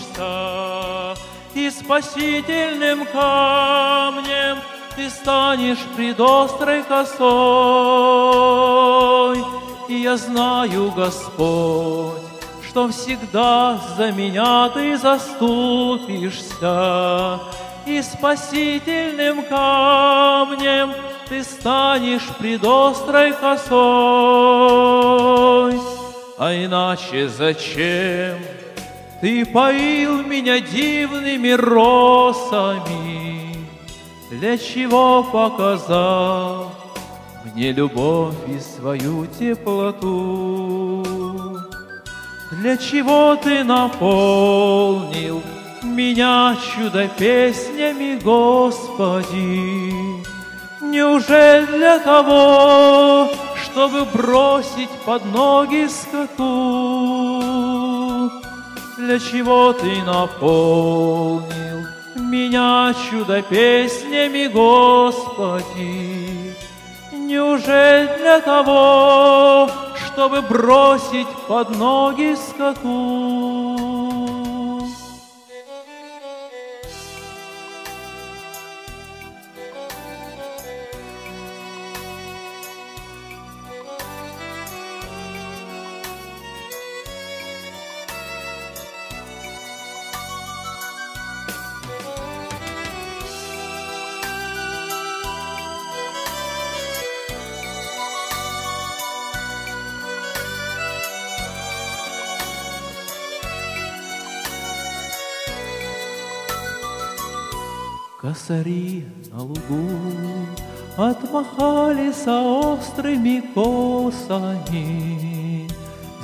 [1.55, 4.57] И спасительным камнем
[4.97, 7.23] Ты станешь пред острой косой.
[9.87, 12.32] И я знаю, Господь,
[12.73, 16.39] что всегда за меня Ты заступишься,
[17.85, 20.93] и спасительным камнем
[21.29, 23.73] Ты станешь пред острой косой.
[26.39, 28.39] А иначе зачем
[29.21, 32.87] Ты поил меня дивными росами,
[34.31, 36.71] Для чего показал
[37.53, 40.92] мне любовь и свою теплоту.
[42.59, 45.41] Для чего ты наполнил
[45.81, 50.23] меня чудо-песнями, Господи?
[50.81, 53.29] Неужели для того,
[53.63, 57.41] чтобы бросить под ноги скоту?
[58.97, 66.55] Для чего ты наполнил меня чудо-песнями, Господи?
[67.11, 69.69] Неужели для того,
[70.13, 73.62] чтобы бросить под ноги скоту?
[108.43, 109.87] Косари на лугу
[110.97, 114.49] Отмахались острыми косами,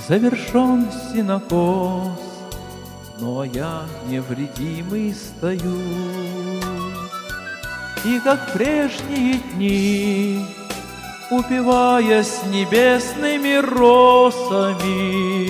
[0.05, 2.19] Завершен синокос,
[3.19, 5.79] Но я невредимый стою.
[8.03, 10.45] И как прежние дни,
[11.31, 15.49] Упиваясь небесными росами,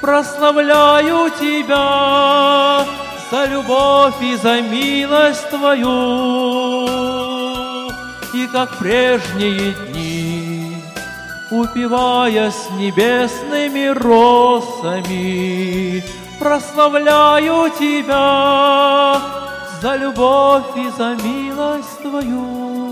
[0.00, 2.86] Прославляю Тебя,
[3.30, 6.86] за любовь и за милость Твою.
[8.34, 10.76] И как прежние дни,
[11.50, 15.24] упивая с небесными росами,
[16.38, 19.20] прославляю Тебя
[19.82, 22.87] за любовь и за милость Твою.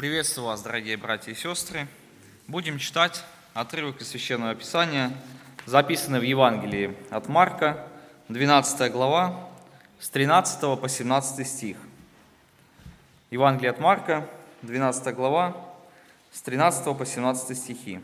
[0.00, 1.86] Приветствую вас, дорогие братья и сестры.
[2.48, 3.22] Будем читать
[3.52, 5.12] отрывок из Священного Писания,
[5.66, 7.86] записанный в Евангелии от Марка,
[8.30, 9.50] 12 глава,
[9.98, 11.76] с 13 по 17 стих.
[13.30, 14.26] Евангелие от Марка,
[14.62, 15.54] 12 глава,
[16.32, 18.00] с 13 по 17 стихи.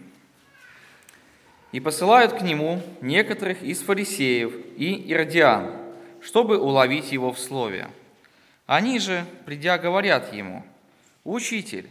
[1.73, 5.75] «И посылают к нему некоторых из фарисеев и иродиан,
[6.21, 7.89] чтобы уловить его в слове.
[8.67, 10.63] Они же, придя, говорят ему,
[11.27, 11.91] «Учитель,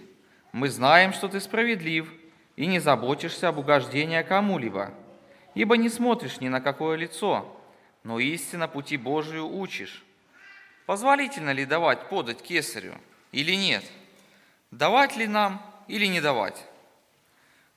[0.53, 2.09] мы знаем, что ты справедлив
[2.55, 4.93] и не заботишься об угождении кому-либо,
[5.55, 7.61] ибо не смотришь ни на какое лицо,
[8.03, 10.05] но истинно пути Божию учишь.
[10.85, 12.95] Позволительно ли давать подать кесарю
[13.33, 13.83] или нет?
[14.71, 16.63] Давать ли нам или не давать?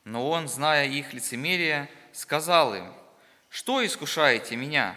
[0.05, 2.93] Но он, зная их лицемерие, сказал им,
[3.49, 4.95] что искушаете меня?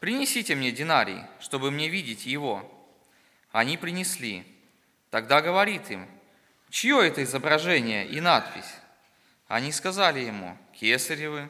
[0.00, 2.68] Принесите мне динарий, чтобы мне видеть его.
[3.52, 4.55] Они принесли.
[5.16, 6.06] Тогда говорит им,
[6.68, 8.70] чье это изображение и надпись?
[9.48, 11.48] Они сказали ему, кесаревы.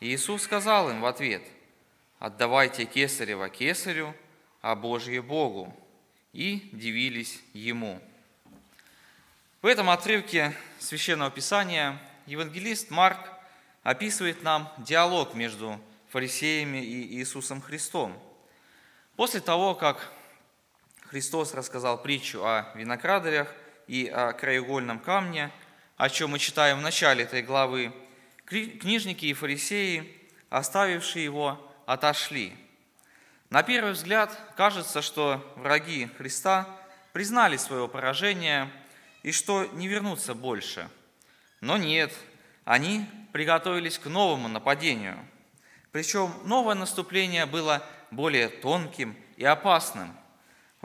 [0.00, 1.42] Иисус сказал им в ответ–
[2.18, 4.14] отдавайте кесарева кесарю,
[4.62, 5.76] а Божье Богу,
[6.32, 8.00] и дивились Ему.
[9.60, 13.18] В этом отрывке Священного Писания евангелист Марк
[13.82, 15.78] описывает нам диалог между
[16.08, 18.18] фарисеями и Иисусом Христом.
[19.14, 20.10] После того, как
[21.10, 23.48] Христос рассказал притчу о виноградарях
[23.86, 25.50] и о краеугольном камне,
[25.96, 27.92] о чем мы читаем в начале этой главы,
[28.44, 30.14] книжники и фарисеи,
[30.50, 32.52] оставившие его, отошли.
[33.48, 36.68] На первый взгляд кажется, что враги Христа
[37.14, 38.70] признали свое поражение
[39.22, 40.90] и что не вернутся больше.
[41.62, 42.12] Но нет,
[42.66, 45.18] они приготовились к новому нападению.
[45.90, 50.14] Причем новое наступление было более тонким и опасным.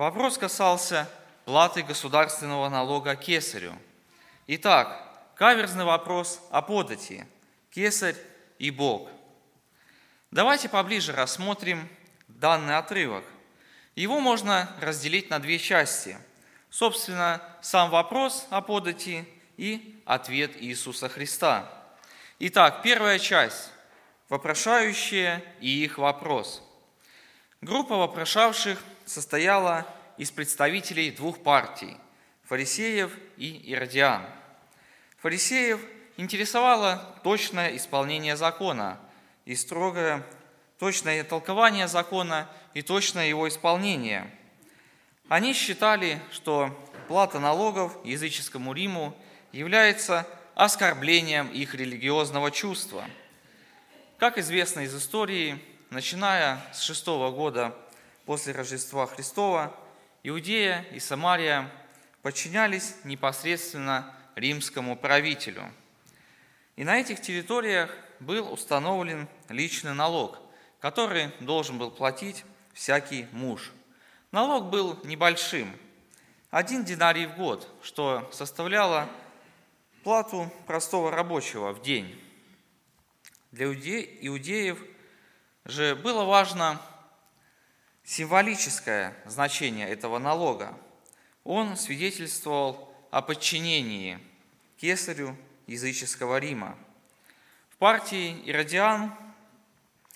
[0.04, 1.10] Вопрос касался
[1.46, 3.74] платы государственного налога кесарю.
[4.48, 5.02] Итак,
[5.38, 7.26] каверзный вопрос о подати–
[7.72, 8.18] кесарь
[8.60, 9.08] и Бог–
[10.32, 11.88] Давайте поближе рассмотрим
[12.28, 13.24] данный отрывок.
[13.96, 16.18] Его можно разделить на две части.
[16.70, 19.26] Собственно, сам вопрос о подати
[19.56, 21.72] и ответ Иисуса Христа.
[22.40, 23.72] Итак, первая часть–
[24.28, 26.62] вопрошающие и их вопрос.
[27.62, 29.88] Группа вопрошавших состояла
[30.18, 31.98] из представителей двух партий–
[32.44, 34.26] фарисеев и иродиан.
[35.20, 35.80] Фарисеев
[36.18, 39.00] интересовало точное исполнение закона–
[39.46, 40.24] и строгое,
[40.80, 44.30] точное толкование закона и точное его исполнение.
[45.28, 46.70] Они считали, что
[47.08, 49.16] плата налогов языческому Риму
[49.52, 53.06] является оскорблением их религиозного чувства.
[54.18, 57.76] Как известно из истории, начиная с шестого года
[58.26, 59.76] после Рождества Христова,
[60.24, 61.70] Иудея и Самария
[62.22, 65.72] подчинялись непосредственно римскому правителю.
[66.76, 70.40] И на этих территориях был установлен личный налог,
[70.80, 73.72] который должен был платить всякий муж.
[74.32, 75.76] Налог был небольшим,
[76.50, 79.10] один динарий в год, что составляло
[80.04, 82.20] плату простого рабочего в день.
[83.52, 84.80] Для иудеев
[85.66, 86.82] же было важно
[88.04, 90.78] символическое значение этого налога.
[91.44, 94.20] Он свидетельствовал о подчинении
[94.78, 95.36] кесарю
[95.68, 96.78] языческого Рима–
[97.84, 99.14] партии Иродиан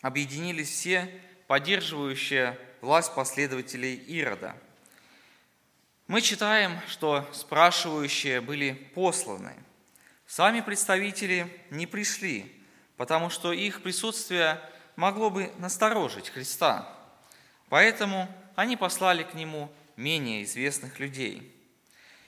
[0.01, 1.11] объединились все
[1.47, 4.55] поддерживающие власть последователей Ирода.
[6.07, 9.53] Мы читаем, что спрашивающие были посланы.
[10.25, 12.49] Сами представители не пришли,
[12.95, 14.61] потому что их присутствие
[14.95, 16.96] могло бы насторожить Христа.
[17.69, 21.53] Поэтому они послали к нему менее известных людей.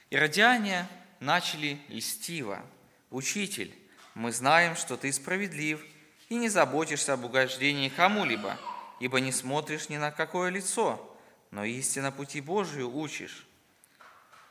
[0.10, 0.88] Иродиане
[1.20, 2.62] начали льстиво.
[3.12, 3.74] «Учитель,
[4.14, 5.84] мы знаем, что ты справедлив
[6.30, 8.58] и не заботишься об угождении кому-либо,
[9.00, 11.18] ибо не смотришь ни на какое лицо,
[11.52, 13.48] но истинно пути Божию учишь.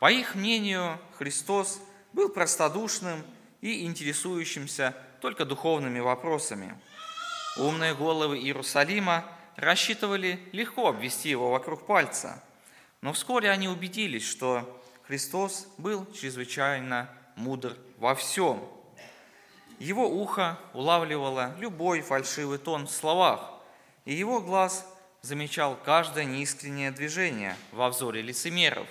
[0.00, 1.80] По их мнению, Христос
[2.12, 3.24] был простодушным
[3.60, 6.78] и интересующимся только духовными вопросами.
[7.56, 9.24] Умные головы Иерусалима
[9.58, 12.42] рассчитывали легко обвести его вокруг пальца,
[13.02, 18.66] но вскоре они убедились, что Христос был чрезвычайно мудр во всем–
[19.78, 23.52] его ухо улавливало любой фальшивый тон в словах,
[24.04, 24.84] и его глаз
[25.22, 28.88] замечал каждое неискреннее движение во взоре лицемеров.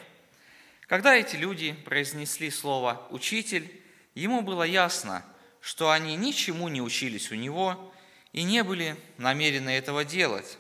[0.88, 3.70] Когда эти люди произнесли слово «учитель»,
[4.16, 5.26] ему было ясно,
[5.60, 7.94] что они ничему не учились у него
[8.38, 10.60] и не были намерены этого делать.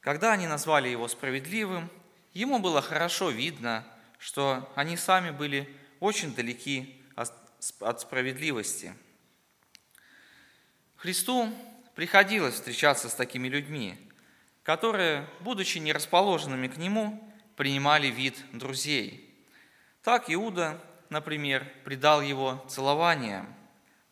[0.00, 1.90] Когда они назвали его справедливым,
[2.34, 3.86] ему было хорошо видно,
[4.18, 8.94] что они сами были очень далеки от справедливости.
[10.96, 11.50] Христу
[11.94, 13.96] приходилось встречаться с такими людьми,
[14.62, 19.34] которые, будучи не расположенными к Нему, принимали вид друзей.
[20.02, 20.78] Так Иуда,
[21.08, 23.46] например, предал его целованием,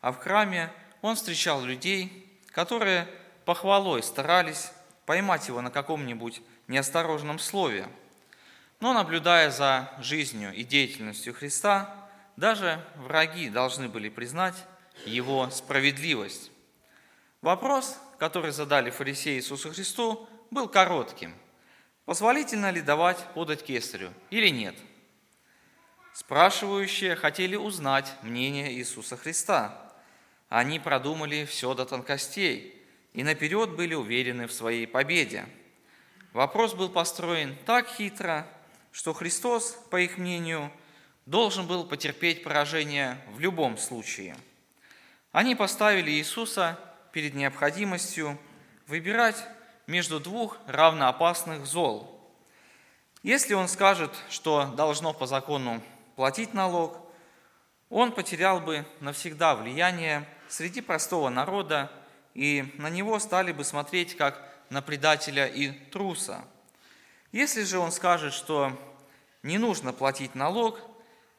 [0.01, 2.22] а в храме он встречал людей,
[2.53, 3.07] которые
[3.45, 4.71] похвалой старались
[5.05, 7.87] поймать его на каком-нибудь неосторожном слове.
[8.79, 11.93] Но наблюдая за жизнью и деятельностью Христа,
[12.37, 14.55] даже враги должны были признать
[15.05, 16.51] его справедливость.
[17.41, 21.33] Вопрос, который задали фарисеи Иисусу Христу, был коротким.
[22.05, 24.75] Позволительно ли давать подать кесарю или нет?
[26.13, 29.82] Спрашивающие хотели узнать мнение Иисуса Христа.
[30.53, 32.79] Они продумали все до тонкостей
[33.13, 35.47] и наперед были уверены в своей победе.
[36.31, 38.45] Вопрос был построен так хитро,
[38.91, 40.71] что Христос, по их мнению,
[41.25, 44.35] должен был потерпеть поражение в любом случае.
[45.31, 46.79] Они поставили Иисуса
[47.13, 48.37] перед необходимостью
[48.85, 49.43] выбирать
[49.87, 52.31] между двух равноопасных зол.
[53.23, 55.81] Если он скажет, что должно по закону
[56.15, 56.99] платить налог,
[57.89, 61.91] он потерял бы навсегда влияние среди простого народа,
[62.35, 64.39] и на него стали бы смотреть как
[64.69, 66.45] на предателя и труса.
[67.31, 68.71] Если же он скажет, что
[69.41, 70.79] не нужно платить налог,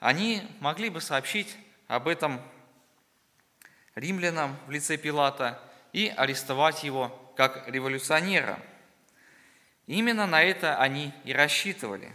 [0.00, 1.56] они могли бы сообщить
[1.86, 2.40] об этом
[3.94, 5.62] римлянам в лице Пилата
[5.92, 8.58] и арестовать его как революционера.
[9.86, 12.10] Именно на это они и рассчитывали.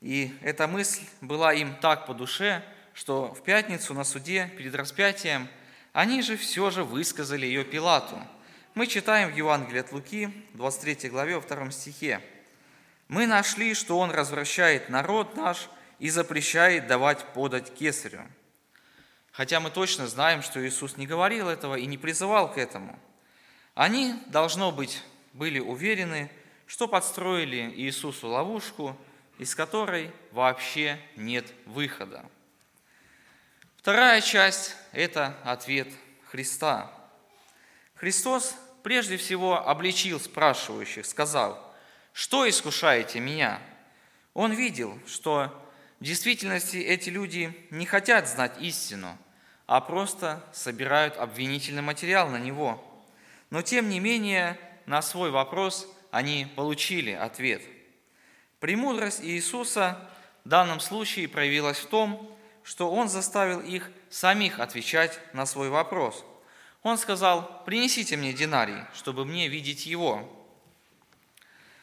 [0.00, 2.64] И эта мысль была им так по душе,
[2.94, 5.48] что в пятницу на суде перед распятием
[5.92, 8.18] они же все же высказали ее Пилату.
[8.74, 12.20] Мы читаем в Евангелии от Луки, 23 главе, 2 стихе.
[13.08, 15.68] «Мы нашли, что он развращает народ наш–
[16.00, 18.26] и запрещает давать подать кесарю.
[19.30, 22.98] Хотя мы точно знаем, что Иисус не говорил этого и не призывал к этому.
[23.74, 25.02] Они, должно быть,
[25.34, 26.30] были уверены,
[26.66, 28.96] что подстроили Иисусу ловушку,
[29.38, 32.24] из которой вообще нет выхода.
[33.80, 35.88] Вторая часть– это ответ
[36.30, 36.92] Христа.
[37.94, 41.74] Христос прежде всего обличил спрашивающих, сказал,
[42.12, 43.58] «Что искушаете меня?»
[44.34, 45.66] Он видел, что
[45.98, 49.16] в действительности эти люди не хотят знать истину,
[49.66, 52.84] а просто собирают обвинительный материал на него.
[53.48, 57.62] Но тем не менее, на свой вопрос они получили ответ.
[58.58, 60.06] Премудрость Иисуса
[60.44, 66.24] в данном случае проявилась в том, что Он заставил их самих отвечать на свой вопрос.
[66.82, 70.28] Он сказал, принесите мне динарий, чтобы мне видеть его.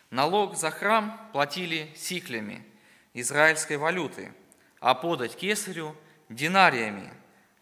[0.10, 2.66] Налог за храм платили сиклями–
[3.20, 4.32] израильской валюты,
[4.80, 5.96] а подать кесарю
[6.30, 7.12] динариями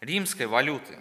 [0.00, 0.98] римской валюты.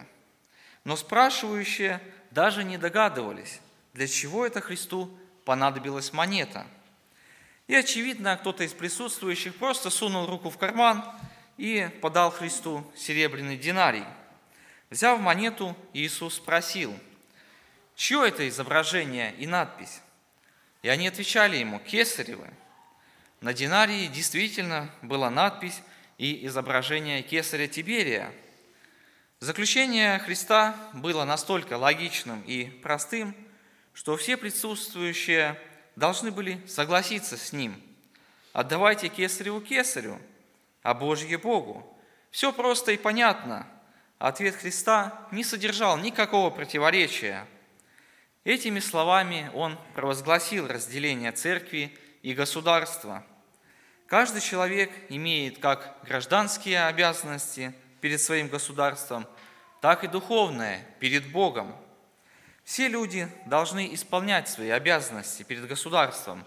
[0.86, 2.02] Но спрашивающие
[2.32, 3.60] даже не догадывались,
[3.94, 6.68] для чего это Христу понадобилась монета.
[7.68, 11.04] И, очевидно, кто-то из присутствующих просто сунул руку в карман
[11.58, 14.06] и подал Христу серебряный динарий.
[14.90, 16.98] Взяв монету, Иисус спросил,
[17.96, 20.02] чье это изображение и надпись?
[20.82, 22.50] И они отвечали ему, кесаревы.
[23.42, 25.82] На динарии действительно была надпись
[26.18, 28.32] и изображение кесаря Тиберия.
[29.40, 33.36] Заключение Христа было настолько логичным и простым,
[33.94, 35.60] что все присутствующие
[35.96, 37.82] должны были согласиться с ним.
[38.54, 40.20] Отдавайте кесареву кесарю,
[40.86, 41.86] а Божье Богу.
[42.32, 43.68] Все просто и понятно.
[44.20, 47.46] Ответ Христа не содержал никакого противоречия.
[48.46, 53.26] Этими словами он провозгласил разделение церкви и государства–
[54.08, 59.26] Каждый человек имеет как гражданские обязанности перед своим государством,
[59.82, 61.76] так и духовные перед Богом.
[62.64, 66.44] Все люди должны исполнять свои обязанности перед государством,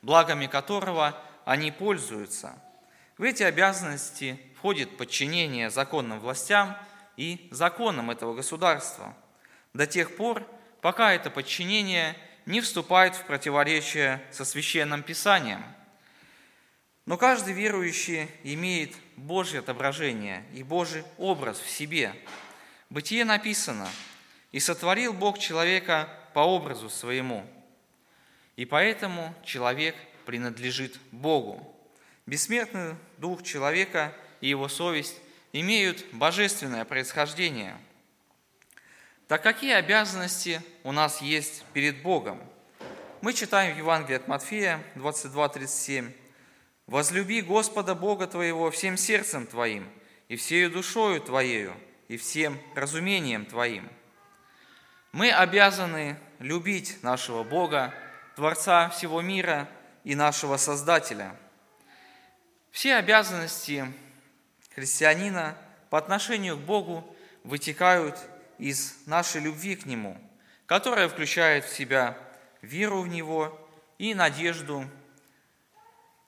[0.00, 2.54] благами которого они пользуются.
[3.22, 6.76] В эти обязанности входит подчинение законным властям
[7.16, 9.16] и законам этого государства
[9.74, 10.44] до тех пор,
[10.80, 12.16] пока это подчинение
[12.46, 15.62] не вступает в противоречие со священным писанием–
[17.06, 22.14] но каждый верующий имеет Божье отображение и Божий образ в себе.
[22.90, 23.88] Бытие написано,
[24.50, 27.46] «И сотворил Бог человека по образу своему».
[28.56, 29.94] И поэтому человек
[30.26, 31.71] принадлежит Богу.
[32.26, 35.16] Бессмертный дух человека и его совесть
[35.52, 37.76] имеют божественное происхождение.
[39.26, 42.40] Так какие обязанности у нас есть перед Богом?
[43.22, 46.12] Мы читаем в Евангелии от Матфея 22:37.
[46.86, 49.88] Возлюби Господа Бога твоего всем сердцем твоим,
[50.28, 51.74] и всею душою Твоею,
[52.08, 53.88] и всем разумением Твоим.
[55.12, 57.94] Мы обязаны любить нашего Бога,
[58.36, 59.68] Творца всего мира
[60.04, 61.36] и нашего Создателя.
[62.72, 63.86] Все обязанности
[64.74, 65.56] христианина
[65.90, 67.04] по отношению к Богу
[67.44, 68.18] вытекают
[68.56, 70.18] из нашей любви к Нему,
[70.64, 72.16] которая включает в себя
[72.62, 73.58] веру в Него
[73.98, 74.88] и надежду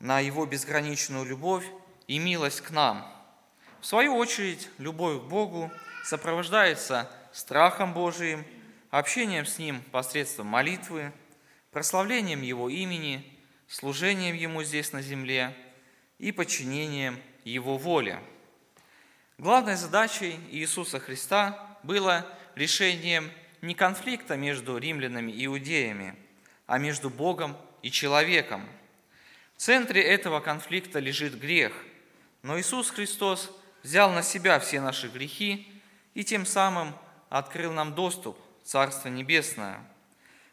[0.01, 1.65] на Его безграничную любовь
[2.09, 3.11] и милость к нам.
[3.81, 5.73] В свою очередь, любовь к Богу
[6.05, 8.45] сопровождается страхом Божиим,
[8.91, 11.11] общением с Ним посредством молитвы,
[11.71, 15.57] прославлением Его имени, служением Ему здесь на земле
[16.19, 18.21] и подчинением Его воле.
[19.39, 23.31] Главной задачей Иисуса Христа было решением
[23.63, 26.15] не конфликта между римлянами и иудеями,
[26.67, 28.67] а между Богом и человеком.
[29.57, 31.73] В центре этого конфликта лежит грех,
[32.43, 33.51] но Иисус Христос
[33.83, 35.69] взял на себя все наши грехи
[36.15, 36.95] и тем самым
[37.29, 39.81] открыл нам доступ в Царство Небесное.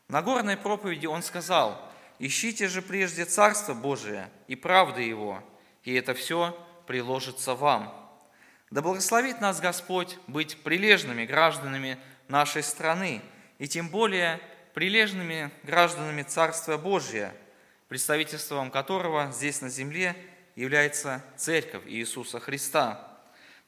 [0.08, 1.90] В Нагорной проповеди Он сказал,
[2.20, 5.44] «Ищите же прежде Царство Божие и правды Его,
[5.84, 6.58] и это все
[6.88, 7.98] приложится вам».
[8.72, 11.98] Да благословит нас Господь быть прилежными гражданами
[12.30, 13.22] нашей страны,
[13.60, 14.40] и тем более
[14.74, 17.36] прилежными гражданами Царства Божия,
[17.90, 20.16] представительством которого здесь на земле
[20.56, 23.20] является Церковь Иисуса Христа.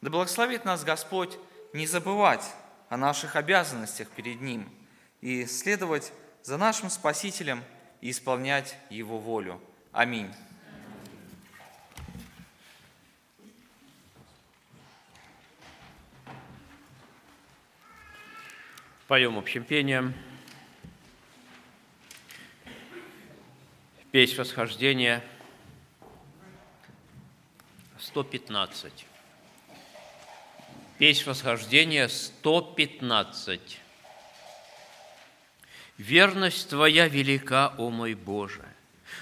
[0.02, 1.38] Да благословит нас Господь
[1.74, 2.46] не забывать
[2.88, 4.70] о наших обязанностях перед Ним
[5.20, 7.64] и следовать за нашим Спасителем
[8.00, 9.62] и исполнять Его волю.
[9.92, 10.34] Аминь.
[19.14, 20.16] Поем общим пением.
[24.12, 25.24] Песнь восхождения
[28.00, 29.06] 115.
[30.98, 33.80] Песнь восхождения 115.
[36.00, 38.66] Верность Твоя велика, о мой Боже,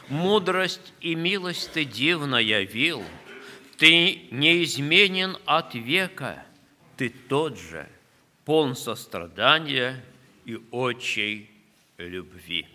[0.08, 3.04] Мудрость и милость Ты дивно явил,
[3.78, 6.46] Ты неизменен от века,
[6.96, 7.90] Ты тот же,
[8.46, 10.04] полн сострадания
[10.46, 11.50] и очей
[11.98, 12.68] любви.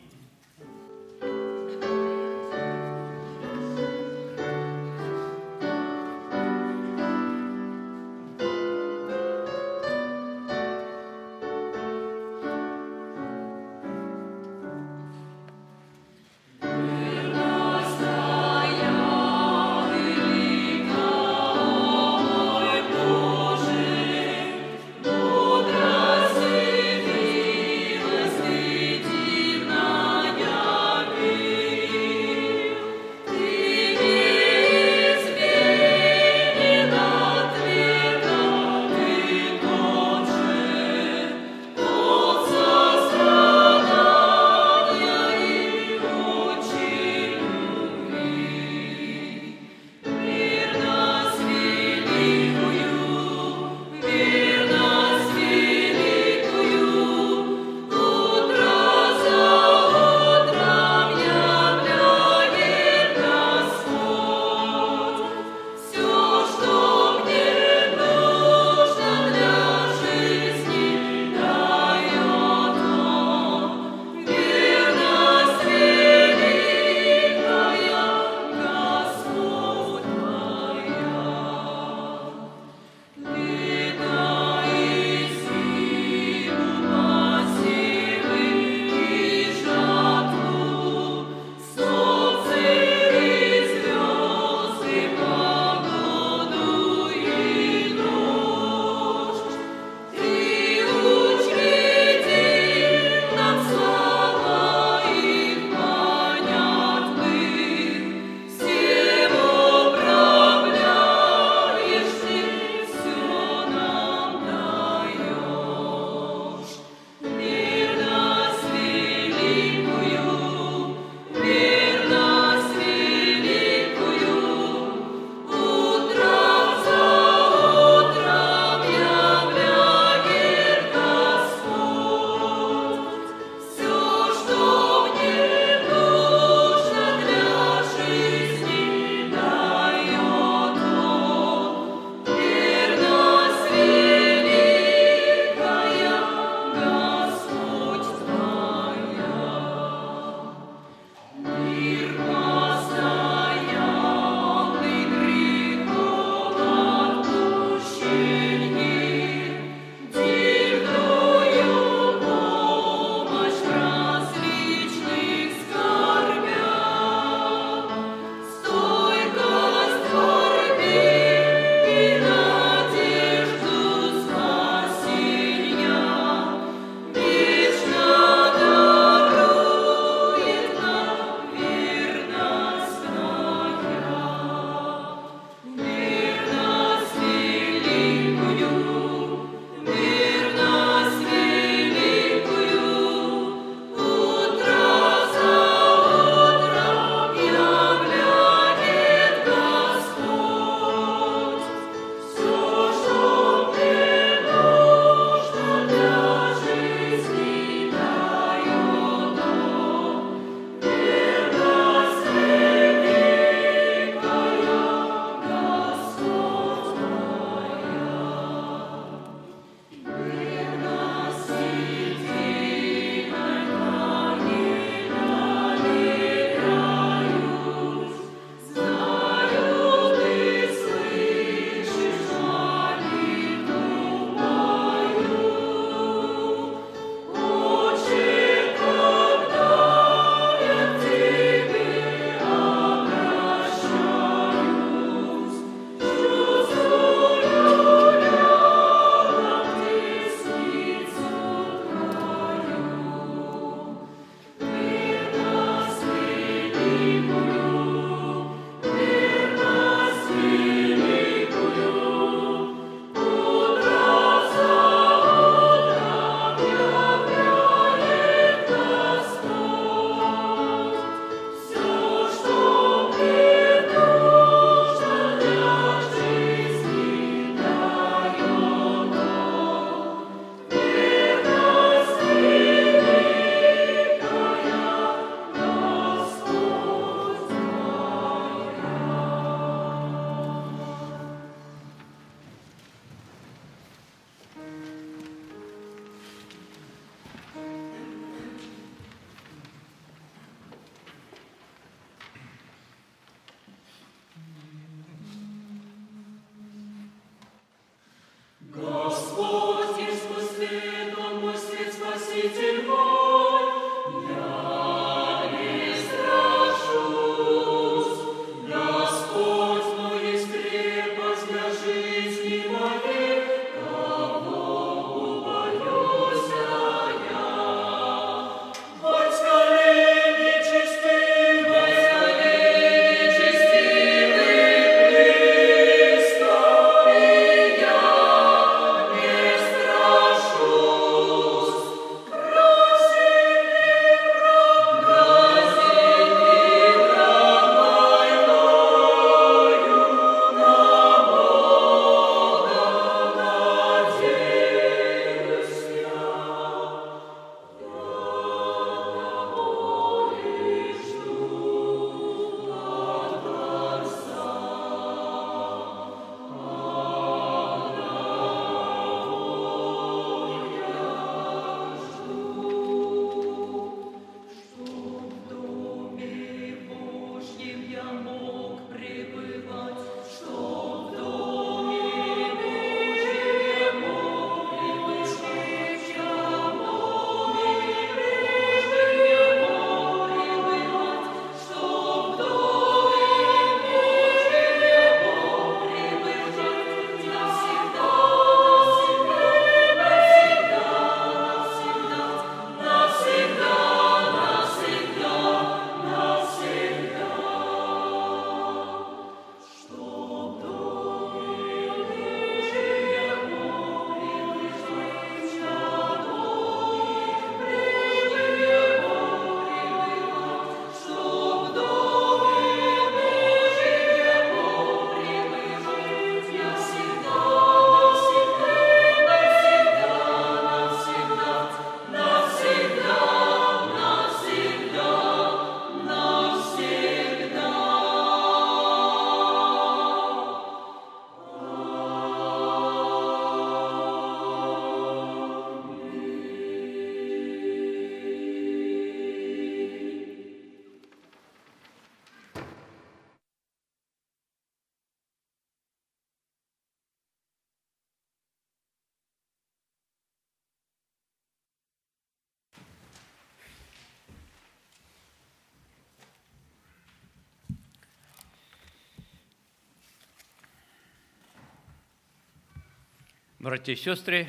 [473.66, 474.48] Братья и сестры,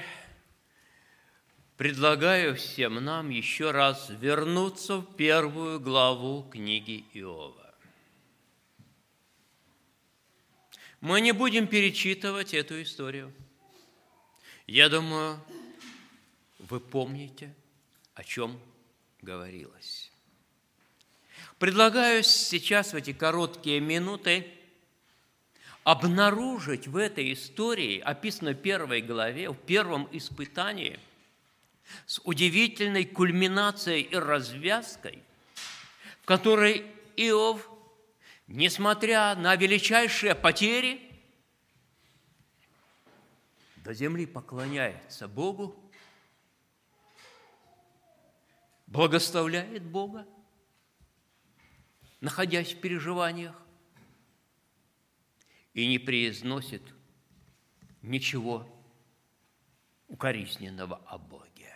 [1.76, 7.74] предлагаю всем нам еще раз вернуться в первую главу книги Иова.
[11.01, 13.34] Мы не будем перечитывать эту историю.
[14.68, 15.43] Я думаю,
[16.59, 17.55] вы помните,
[18.13, 18.59] о чем
[19.24, 20.11] говорилось.
[21.57, 24.57] Предлагаю сейчас в эти короткие минуты
[25.88, 30.99] обнаружить в этой истории, описанной в первой главе, в первом испытании,
[32.05, 35.23] с удивительной кульминацией и развязкой,
[36.21, 36.85] в которой
[37.15, 37.69] Иов,
[38.47, 41.09] несмотря на величайшие потери,
[43.77, 45.73] до земли поклоняется Богу,
[48.88, 50.27] благословляет Бога,
[52.19, 53.55] находясь в переживаниях,
[55.78, 56.82] и не произносит
[58.01, 58.67] ничего
[60.07, 61.71] укоризненного о Боге.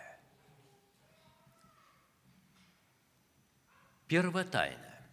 [4.08, 5.06] Первая тайна,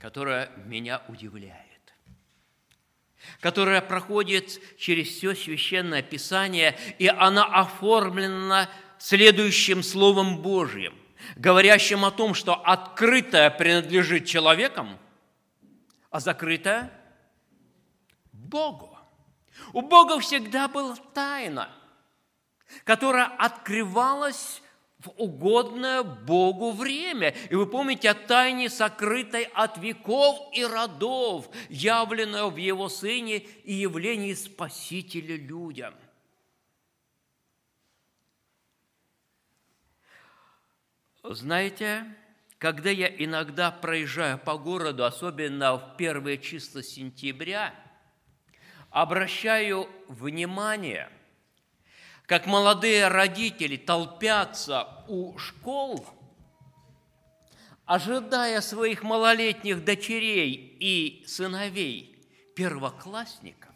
[0.00, 1.94] которая меня удивляет,
[3.38, 10.98] которая проходит через все священное писание, и она оформлена следующим Словом Божьим,
[11.36, 14.98] говорящим о том, что открытое принадлежит человекам,
[16.10, 16.90] а закрытое–
[18.54, 18.96] Богу.
[19.72, 21.68] У Бога всегда была тайна,
[22.84, 24.62] которая открывалась
[24.98, 27.34] в угодное Богу время.
[27.50, 33.74] И вы помните о тайне, сокрытой от веков и родов, явленной в Его Сыне и
[33.74, 35.94] явлении Спасителя людям.
[41.24, 42.04] Знаете,
[42.58, 47.74] когда я иногда проезжаю по городу, особенно в первые числа сентября–
[48.94, 51.10] обращаю внимание,
[52.26, 56.06] как молодые родители толпятся у школ,
[57.86, 62.24] ожидая своих малолетних дочерей и сыновей,
[62.54, 63.74] первоклассников,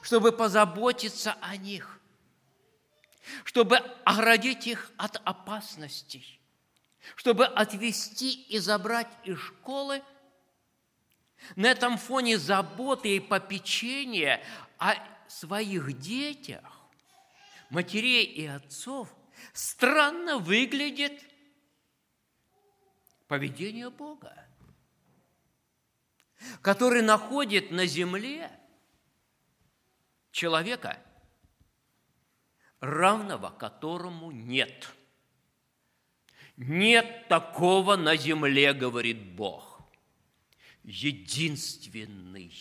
[0.00, 1.98] чтобы позаботиться о них,
[3.42, 6.40] чтобы оградить их от опасностей,
[7.16, 10.02] чтобы отвести и забрать из школы–
[11.56, 14.42] на этом фоне заботы и попечения
[14.78, 14.94] о
[15.28, 16.62] своих детях,
[17.70, 19.08] матерей и отцов,
[19.52, 21.22] странно выглядит
[23.28, 24.46] поведение Бога,
[26.60, 28.50] который находит на земле
[30.30, 30.98] человека,
[32.80, 34.88] равного которому нет.
[36.56, 39.71] Нет такого на земле, говорит Бог
[40.84, 42.52] единственный.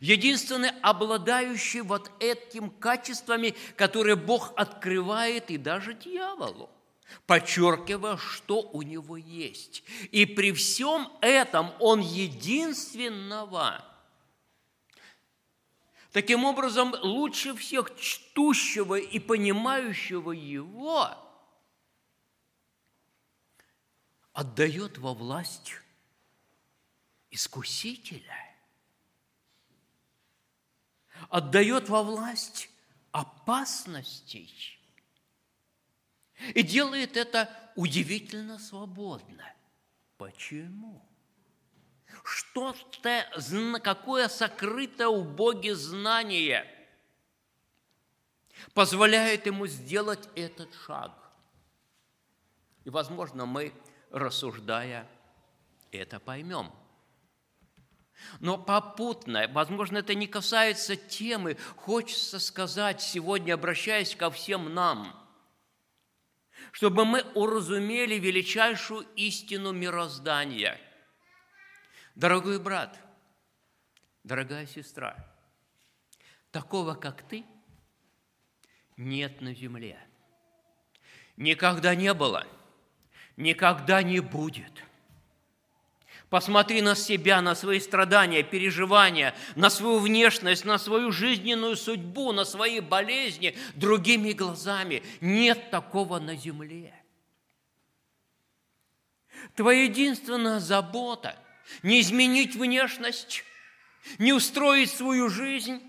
[0.00, 6.70] Единственный, обладающий вот этим качествами, которые Бог открывает и даже дьяволу,
[7.26, 9.84] подчеркивая, что у него есть.
[10.10, 13.84] И при всем этом он единственного.
[16.12, 21.10] Таким образом, лучше всех чтущего и понимающего его–
[24.34, 25.74] отдает во власть
[27.30, 28.36] искусителя,
[31.30, 32.68] отдает во власть
[33.12, 34.52] опасностей
[36.52, 39.50] и делает это удивительно свободно.
[40.18, 41.00] Почему?
[42.24, 46.66] Что-то, какое сокрытое у Боге знание
[48.72, 51.12] позволяет ему сделать этот шаг.
[52.84, 53.72] И, возможно, мы
[54.14, 55.08] рассуждая,
[55.90, 56.72] это поймем.
[58.38, 65.20] Но попутно, возможно, это не касается темы, хочется сказать сегодня, обращаясь ко всем нам,
[66.70, 70.80] чтобы мы уразумели величайшую истину мироздания.
[72.14, 72.96] Дорогой брат,
[74.22, 75.16] дорогая сестра,
[76.52, 77.44] такого, как ты,
[78.96, 79.98] нет на земле.
[81.36, 82.46] Никогда не было–
[83.36, 84.84] никогда не будет.
[86.30, 92.44] Посмотри на себя, на свои страдания, переживания, на свою внешность, на свою жизненную судьбу, на
[92.44, 95.02] свои болезни другими глазами.
[95.20, 96.92] Нет такого на земле.
[99.54, 101.36] Твоя единственная забота–
[101.82, 103.44] не изменить внешность,
[104.18, 105.80] не устроить свою жизнь,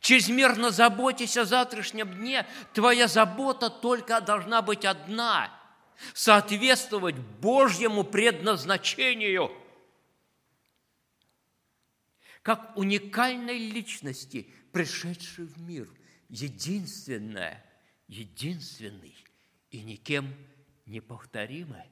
[0.00, 5.50] чрезмерно заботясь о завтрашнем дне, твоя забота только должна быть одна–
[6.14, 9.50] соответствовать Божьему предназначению.
[12.42, 15.88] как уникальной личности, пришедшей в мир,
[16.28, 17.64] единственное,
[18.06, 19.16] единственный
[19.72, 20.32] и никем
[20.86, 21.90] неповторимый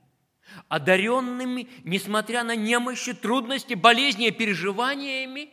[0.68, 5.50] одаренными, несмотря на немощи, трудности, болезни и переживаниями,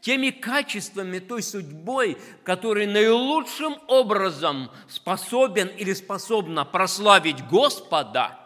[0.00, 8.40] теми качествами, той судьбой, который наилучшим образом способен или способна прославить Господа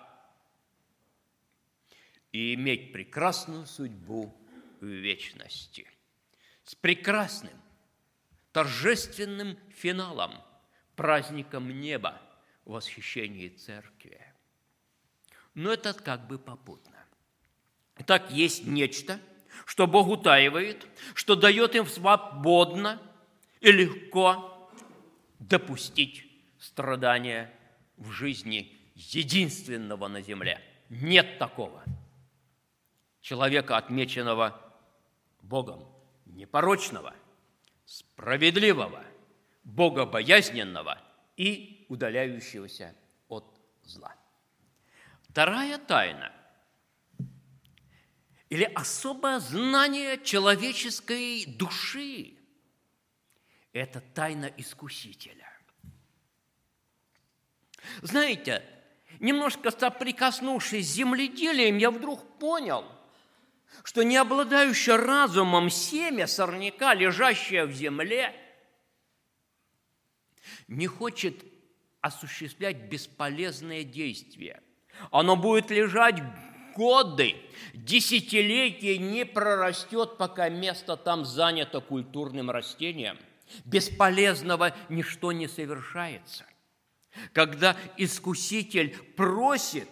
[2.32, 4.34] и иметь прекрасную судьбу
[4.80, 5.86] в вечности.
[6.64, 7.60] С прекрасным,
[8.52, 10.32] торжественным финалом,
[10.94, 12.20] праздником неба,
[12.64, 14.20] восхищении церкви.
[15.54, 17.04] Но это как бы попутно.
[18.06, 19.20] Так есть нечто,
[19.70, 20.84] что Бог утаивает,
[21.14, 23.00] что дает им свободно
[23.60, 24.68] и легко
[25.38, 26.26] допустить
[26.58, 27.56] страдания
[27.96, 30.60] в жизни единственного на земле.
[30.88, 31.84] Нет такого
[33.20, 34.60] человека, отмеченного
[35.40, 35.86] Богом,
[36.26, 37.14] непорочного,
[37.84, 39.04] справедливого,
[39.62, 40.98] богобоязненного
[41.36, 42.92] и удаляющегося
[43.28, 43.44] от
[43.84, 44.16] зла.
[45.28, 46.32] Вторая тайна
[48.50, 52.34] или особое знание человеческой души–
[53.72, 55.48] это тайна искусителя.
[58.02, 58.64] Знаете,
[59.20, 62.84] немножко соприкоснувшись с земледелием, я вдруг понял,
[63.84, 68.34] что не обладающее разумом семя сорняка, лежащее в земле,
[70.66, 71.44] не хочет
[72.00, 74.60] осуществлять бесполезные действия.
[75.12, 76.20] Оно будет лежать
[76.80, 77.36] годы,
[77.74, 83.18] десятилетия не прорастет, пока место там занято культурным растением.
[83.66, 86.46] Бесполезного ничто не совершается.
[87.34, 89.88] Когда искуситель просит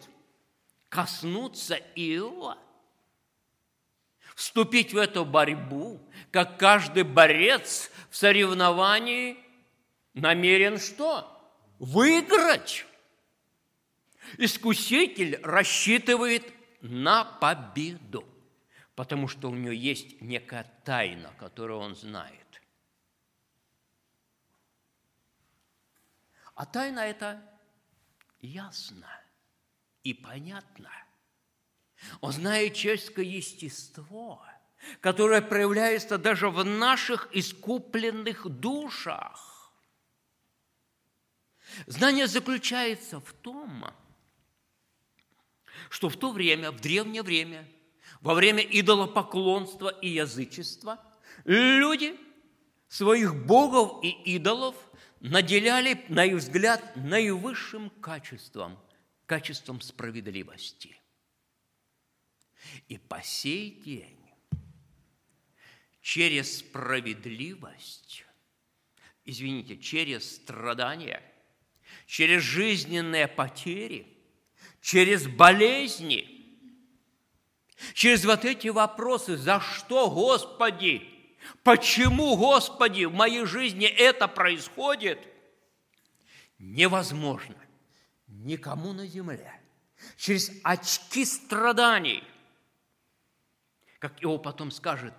[0.88, 2.56] коснуться Иова,
[4.34, 6.00] вступить в эту борьбу,
[6.30, 9.36] как каждый борец в соревновании
[10.14, 11.38] намерен что?
[11.78, 12.86] Выиграть.
[14.38, 18.24] Искуситель рассчитывает на победу,
[18.94, 22.62] потому что у него есть некая тайна, которую он знает.
[26.54, 27.40] А тайна это
[28.40, 29.08] ясно
[30.02, 30.90] и понятно.
[32.20, 34.44] Он знает человеческое естество,
[35.00, 39.72] которое проявляется даже в наших искупленных душах.
[41.86, 43.86] Знание заключается в том,
[45.90, 47.68] что в то время, в древнее время,
[48.20, 51.00] во время идолопоклонства и язычества,
[51.44, 52.16] люди
[52.88, 54.74] своих богов и идолов
[55.20, 58.78] наделяли, на их взгляд, наивысшим качеством,
[59.26, 61.00] качеством справедливости.
[62.88, 64.18] И по сей день
[66.00, 68.24] через справедливость,
[69.24, 71.22] извините, через страдания,
[72.06, 74.12] через жизненные потери–
[74.88, 76.26] через болезни,
[77.92, 81.06] через вот эти вопросы, за что, Господи,
[81.62, 85.18] почему, Господи, в моей жизни это происходит,
[86.58, 87.56] невозможно
[88.28, 89.60] никому на земле.
[90.16, 92.24] Через очки страданий,
[93.98, 95.12] как его потом скажет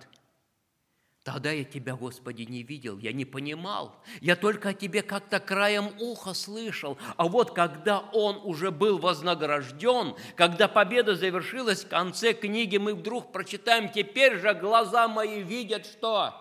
[1.32, 3.94] Тогда я Тебя, Господи, не видел, я не понимал.
[4.20, 6.98] Я только о Тебе как-то краем уха слышал.
[7.16, 13.30] А вот когда Он уже был вознагражден, когда победа завершилась, в конце книги мы вдруг
[13.30, 16.34] прочитаем, теперь же глаза мои видят что?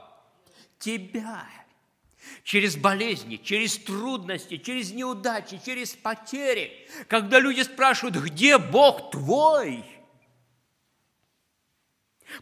[0.80, 1.46] Тебя.
[2.44, 6.88] Через болезни, через трудности, через неудачи, через потери.
[7.08, 9.86] Когда люди спрашивают, где Бог твой–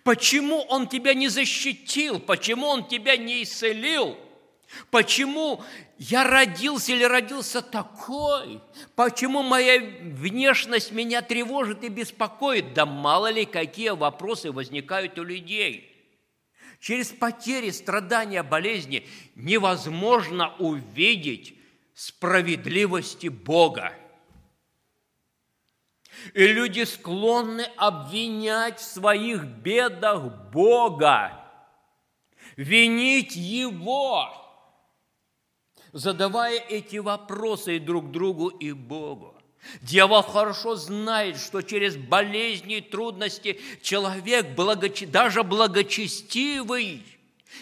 [0.03, 2.19] Почему Он тебя не защитил?
[2.19, 4.17] Почему Он тебя не исцелил?
[4.91, 5.63] Почему
[5.97, 8.61] я родился или родился такой?
[8.95, 12.73] Почему моя внешность меня тревожит и беспокоит?
[12.73, 15.93] Да мало ли какие вопросы возникают у людей.
[16.79, 21.55] Через потери, страдания, болезни невозможно увидеть
[21.95, 23.93] справедливости Бога.
[26.33, 31.45] И люди склонны обвинять в своих бедах Бога,
[32.55, 34.29] винить Его,
[35.93, 39.35] задавая эти вопросы и друг другу, и Богу.
[39.81, 44.55] Дьявол хорошо знает, что через болезни и трудности человек,
[45.09, 47.03] даже благочестивый,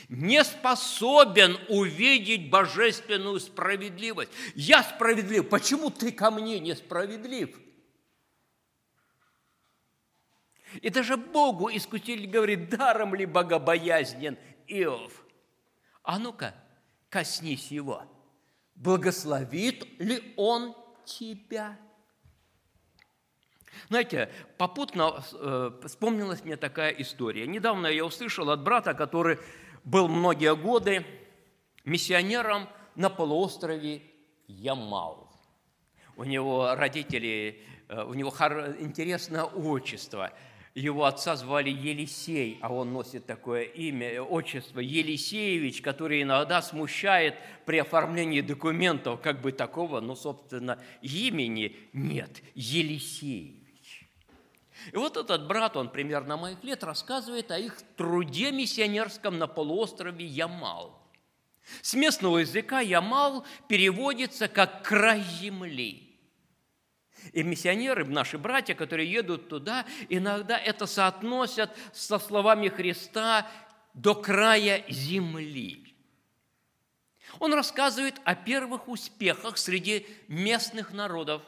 [0.09, 4.31] не способен увидеть божественную справедливость.
[4.55, 5.49] Я справедлив.
[5.49, 7.49] Почему ты ко мне несправедлив?
[10.81, 14.37] И даже Богу искуситель говорит, даром ли богобоязнен
[14.67, 15.25] Иов?
[16.03, 16.53] А ну-ка,
[17.09, 18.03] коснись его.
[18.75, 20.75] Благословит ли он
[21.05, 21.77] тебя?
[23.89, 27.45] Знаете, попутно э, вспомнилась мне такая история.
[27.45, 29.37] Недавно я услышал от брата, который
[29.83, 31.05] был многие годы
[31.83, 34.01] миссионером на полуострове
[34.47, 35.31] Ямал.
[36.15, 38.29] У него родители, э, у него
[38.79, 40.31] интересное отчество.
[40.75, 47.35] Его отца звали Елисей, а он носит такое имя, отчество Елисеевич, которое иногда смущает
[47.65, 54.09] при оформлении документов, как бы такого, ну, собственно, имени нет, Елисеевич.
[54.91, 60.25] И вот этот брат, он примерно моих лет, рассказывает о их труде миссионерском на полуострове
[60.25, 61.01] Ямал.
[61.81, 66.04] С местного языка Ямал переводится как «край земли».
[67.33, 73.47] И миссионеры, наши братья, которые едут туда, иногда это соотносят со словами Христа
[73.93, 75.95] «до края земли».
[77.39, 81.41] Он рассказывает о первых успехах среди местных народов,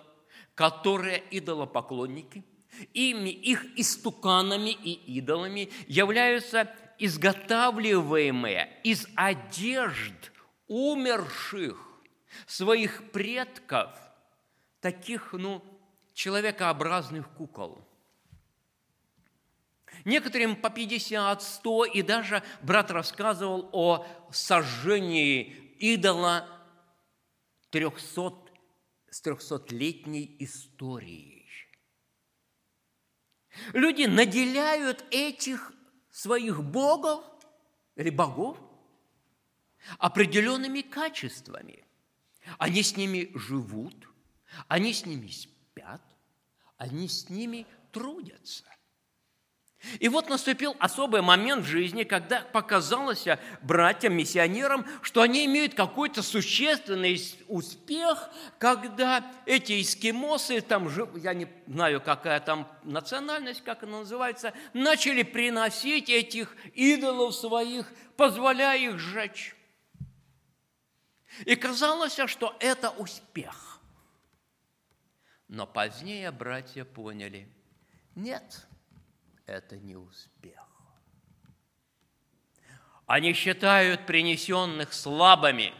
[0.55, 2.43] которые идолопоклонники–
[2.93, 10.31] Ими, их истуканами и идолами являются изготавливаемые из одежд
[10.67, 11.77] умерших
[12.45, 13.89] своих предков,
[14.81, 15.63] таких, ну,
[16.13, 17.83] человекообразных кукол.
[20.05, 26.47] Некоторым по 50, 100, и даже брат рассказывал о сожжении идола
[27.71, 28.33] 300,
[29.09, 31.37] с 300-летней историей.
[33.73, 35.73] Люди наделяют этих
[36.11, 37.23] своих богов
[37.95, 38.57] или богов
[39.97, 41.85] определенными качествами.
[42.57, 44.06] Они с ними живут,
[44.67, 46.01] они с ними спят,
[46.77, 48.63] они с ними трудятся.
[49.99, 53.25] И вот наступил особый момент в жизни, когда показалось
[53.61, 62.39] братьям-миссионерам, что они имеют какой-то существенный успех, когда эти эскимосы, там, я не знаю, какая
[62.39, 67.85] там национальность, как она называется, начали приносить этих идолов своих,
[68.17, 69.55] позволяя их сжечь.
[71.45, 73.76] И казалось, что это успех.
[75.47, 77.47] Но позднее братья поняли,
[78.15, 78.67] нет–
[79.45, 80.67] это не успех.
[83.05, 85.73] Они считают принесенных слабыми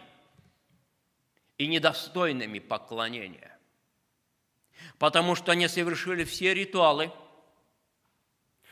[1.57, 3.59] и недостойными поклонения,
[4.97, 7.11] потому что они совершили все ритуалы,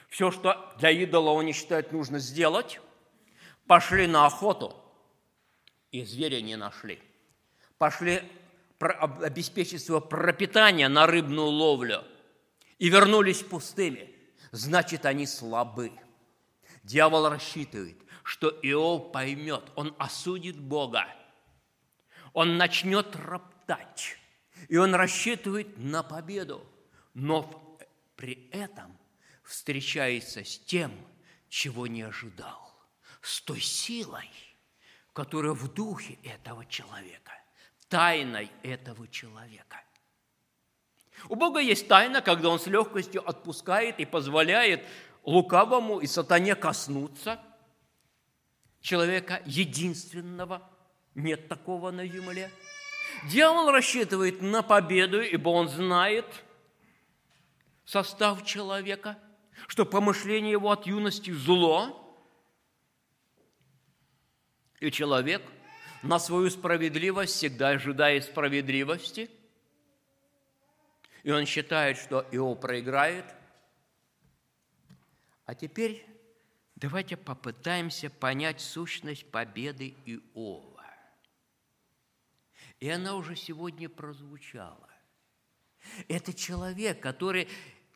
[0.08, 2.80] все, что для идола они считают нужно сделать,
[3.68, 4.82] пошли на охоту,
[5.92, 7.02] и зверя не нашли.
[7.78, 8.24] Пошли
[8.92, 12.04] обеспечить свое пропитание на рыбную ловлю.
[12.78, 14.12] И вернулись пустыми–
[14.56, 15.92] значит, они слабы.
[16.84, 21.08] Дьявол рассчитывает, что Иов поймет, он осудит Бога,
[22.34, 24.18] он начнет роптать,
[24.68, 26.66] и он рассчитывает на победу,
[27.14, 27.78] но
[28.16, 28.98] при этом
[29.44, 30.92] встречается с тем,
[31.50, 32.74] чего не ожидал,
[33.22, 34.30] с той силой,
[35.14, 37.32] которая в духе этого человека,
[37.90, 39.82] тайной этого человека.
[41.30, 44.86] У Бога есть тайна, когда Он с легкостью отпускает и позволяет
[45.24, 47.40] лукавому и сатане коснуться
[48.82, 50.70] человека единственного.
[51.16, 52.52] Нет такого на земле.
[53.30, 56.26] Дьявол рассчитывает на победу, ибо он знает
[57.86, 59.18] состав человека,
[59.68, 62.02] что помышление его от юности зло,
[64.80, 65.42] и человек
[66.06, 69.30] на свою справедливость всегда ожидает справедливости–
[71.26, 73.26] и он считает, что Иов проиграет.
[75.48, 76.06] А теперь
[76.76, 80.86] давайте попытаемся понять сущность победы Иова.
[82.80, 84.88] И она уже сегодня прозвучала.
[86.08, 87.50] Это человек, который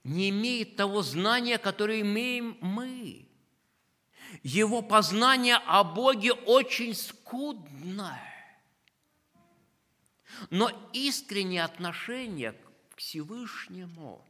[0.04, 3.29] не имеет того знания, которое имеем мы.
[4.44, 8.22] Его познание о Боге очень скудное.
[10.50, 12.56] Но искреннее отношение
[12.96, 14.24] Всевышнему,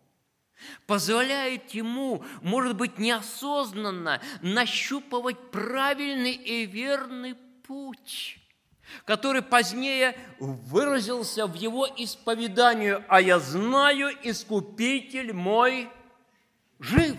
[0.86, 7.36] позволяет ему, может быть, неосознанно нащупывать правильный и верный
[7.68, 8.38] путь,
[9.06, 15.90] который позднее выразился в его исповедании «А я знаю, Искупитель мой
[16.80, 17.18] жив».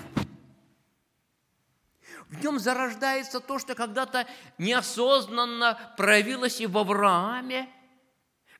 [2.30, 4.26] В нем зарождается то, что когда-то
[4.56, 7.68] неосознанно проявилось и в Аврааме–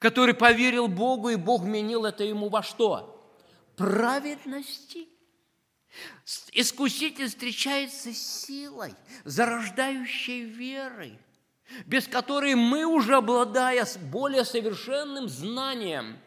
[0.01, 3.33] который поверил Богу, и Бог менил это ему во что?
[3.77, 5.07] Праведности.
[6.53, 8.95] Искуситель встречается с силой,
[9.25, 11.19] зарождающей верой,
[11.85, 16.19] без которой мы уже, обладая более совершенным знанием,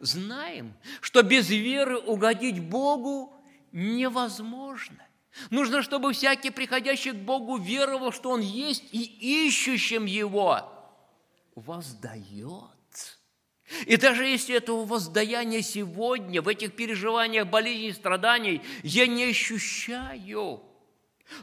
[0.00, 3.32] знаем, что без веры угодить Богу
[3.72, 5.02] невозможно.
[5.50, 10.72] Нужно, чтобы всякий, приходящий к Богу, веровал, что Он есть, и ищущим Его
[11.54, 12.64] воздает.
[13.86, 20.62] И даже если этого воздаяния сегодня, в этих переживаниях болезней и страданий, я не ощущаю,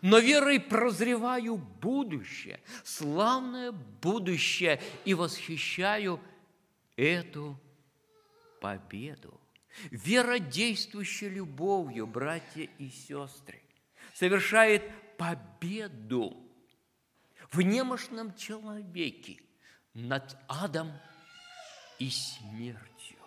[0.02, 6.22] но верой прозреваю будущее, славное будущее, и восхищаю
[6.95, 7.60] эту
[8.61, 9.40] победу.
[9.91, 13.62] Вера, действующая любовью, братья и сестры,
[14.14, 14.84] совершает
[15.18, 16.38] победу
[17.52, 19.40] в немощном человеке
[19.94, 20.91] над адом
[21.99, 23.18] и смертью.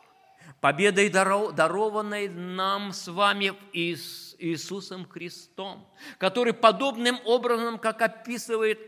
[0.61, 5.87] Победой, дарованной нам с вами Иисусом Христом,
[6.19, 8.79] который подобным образом, как описывает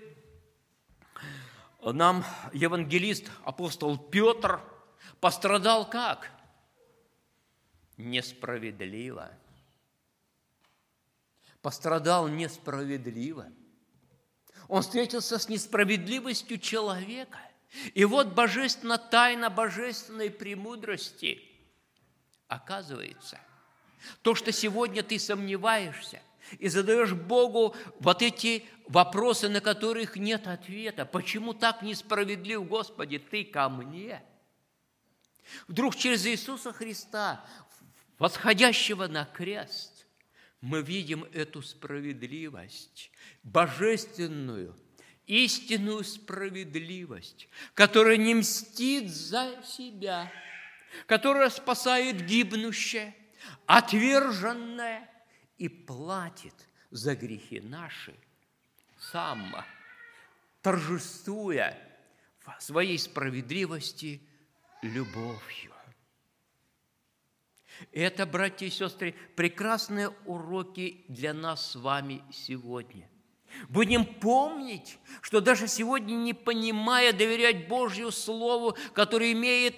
[1.81, 4.61] нам евангелист апостол Петр,
[5.21, 6.31] пострадал как?
[7.97, 9.31] Несправедливо.
[11.63, 13.47] Пострадал несправедливо.
[14.69, 17.39] Он встретился с несправедливостью человека.
[17.95, 21.43] И вот божественная тайна божественной премудрости
[22.47, 23.39] оказывается,
[24.23, 26.23] то, что сегодня ты сомневаешься
[26.59, 31.05] и задаешь Богу вот эти вопросы, на которых нет ответа.
[31.05, 34.23] Почему так несправедлив, Господи, ты ко мне?
[35.67, 37.45] Вдруг через Иисуса Христа,
[38.19, 39.98] восходящего на крест,
[40.61, 43.11] мы видим эту справедливость,
[43.43, 44.77] божественную–
[45.29, 50.33] истинную справедливость, которая не мстит за себя,
[51.07, 53.15] которая спасает гибнущее,
[53.67, 55.09] отверженное
[55.59, 56.55] и платит
[56.91, 58.15] за грехи наши
[58.99, 59.67] сама,
[60.63, 61.79] торжествуя
[62.41, 64.23] в своей справедливости
[64.83, 65.68] любовью.
[67.93, 73.09] Это, братья и сестры, прекрасные уроки для нас с вами сегодня–
[73.69, 79.75] Будем помнить, что даже сегодня, не понимая доверять Божью Слову, которое имеет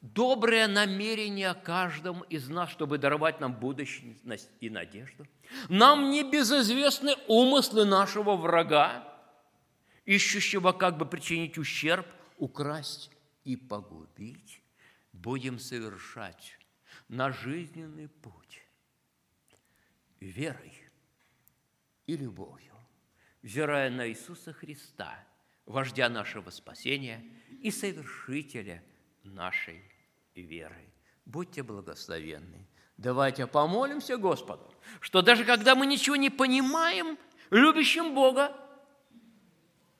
[0.00, 4.16] доброе намерение о каждом из нас, чтобы даровать нам будущее
[4.60, 5.26] и надежду,
[5.68, 9.08] нам не безызвестны умыслы нашего врага,
[10.04, 12.06] ищущего как бы причинить ущерб,
[12.38, 13.10] украсть
[13.44, 14.60] и погубить.
[15.12, 16.58] Будем совершать
[17.12, 18.62] на жизненный путь
[20.18, 20.72] верой
[22.06, 22.74] и любовью
[23.42, 25.22] взирая на Иисуса Христа,
[25.66, 27.22] вождя нашего спасения
[27.60, 28.82] и совершителя
[29.24, 29.84] нашей
[30.34, 30.88] веры.
[31.26, 32.66] Будьте благословенны.
[32.96, 37.18] Давайте помолимся Господу, что даже когда мы ничего не понимаем,
[37.50, 38.56] любящим Бога,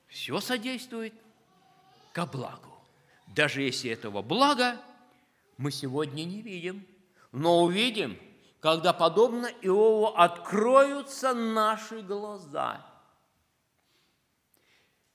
[0.07, 1.13] все содействует
[2.11, 2.75] ко благу.
[3.27, 4.81] Даже если этого блага
[5.57, 6.87] мы сегодня не видим,
[7.33, 8.17] но увидим,
[8.61, 12.87] когда, подобно Иову, откроются наши глаза–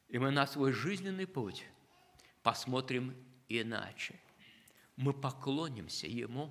[0.08, 1.66] и мы на свой жизненный путь
[2.42, 3.14] посмотрим
[3.48, 4.18] иначе.
[4.96, 6.50] Мы поклонимся Ему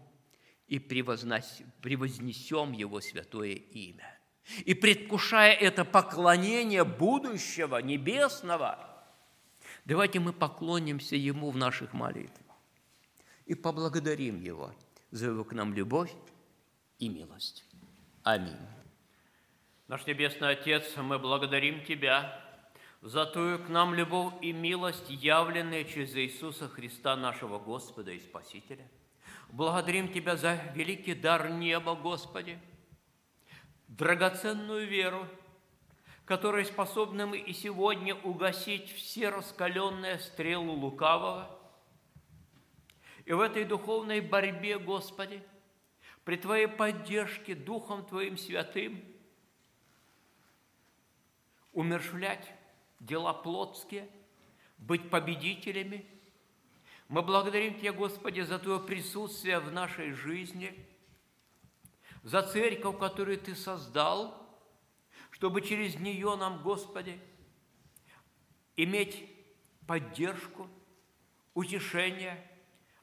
[0.68, 4.19] и превознесем Его святое имя.
[4.65, 9.03] И предвкушая это поклонение будущего, небесного,
[9.85, 12.56] давайте мы поклонимся Ему в наших молитвах
[13.45, 14.73] и поблагодарим Его
[15.11, 16.13] за Его к нам любовь
[16.99, 17.65] и милость.
[18.23, 18.57] Аминь.
[19.88, 22.43] Наш Небесный Отец, мы благодарим Тебя
[23.01, 28.85] за ту к нам любовь и милость, явленные через Иисуса Христа, нашего Господа и Спасителя.
[29.49, 32.59] Благодарим Тебя за великий дар неба, Господи,
[33.88, 35.25] драгоценную веру,
[36.25, 41.56] которая способна мы и сегодня угасить все раскаленные стрелы лукавого.
[43.27, 45.43] И в этой духовной борьбе, Господи,
[46.23, 49.03] при Твоей поддержке Духом Твоим Святым
[51.73, 52.53] умершвлять
[53.01, 54.09] дела плотские,
[54.77, 56.07] быть победителями.
[57.09, 60.87] Мы благодарим Тебя, Господи, за Твое присутствие в нашей жизни,
[62.23, 64.41] за церковь, которую Ты создал,
[65.31, 67.19] чтобы через нее нам, Господи,
[68.77, 69.29] иметь
[69.85, 70.69] поддержку,
[71.53, 72.41] утешение,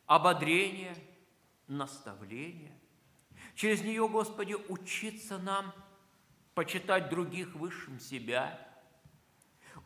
[0.06, 0.96] ободрение,
[1.66, 2.76] наставление.
[3.54, 5.72] Через нее, Господи, учиться нам
[6.54, 8.58] почитать других высшим себя–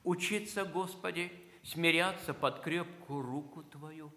[0.05, 1.33] Учиться, Господи,
[1.63, 4.13] смиряться под крепкую руку Твою,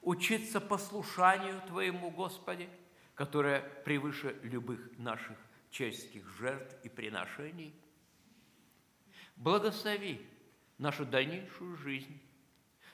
[0.00, 2.68] учиться послушанию Твоему, Господи,
[3.14, 5.36] которое превыше любых наших
[5.70, 7.74] человеческих жертв и приношений.
[9.36, 10.26] Благослови
[10.78, 12.20] нашу дальнейшую жизнь,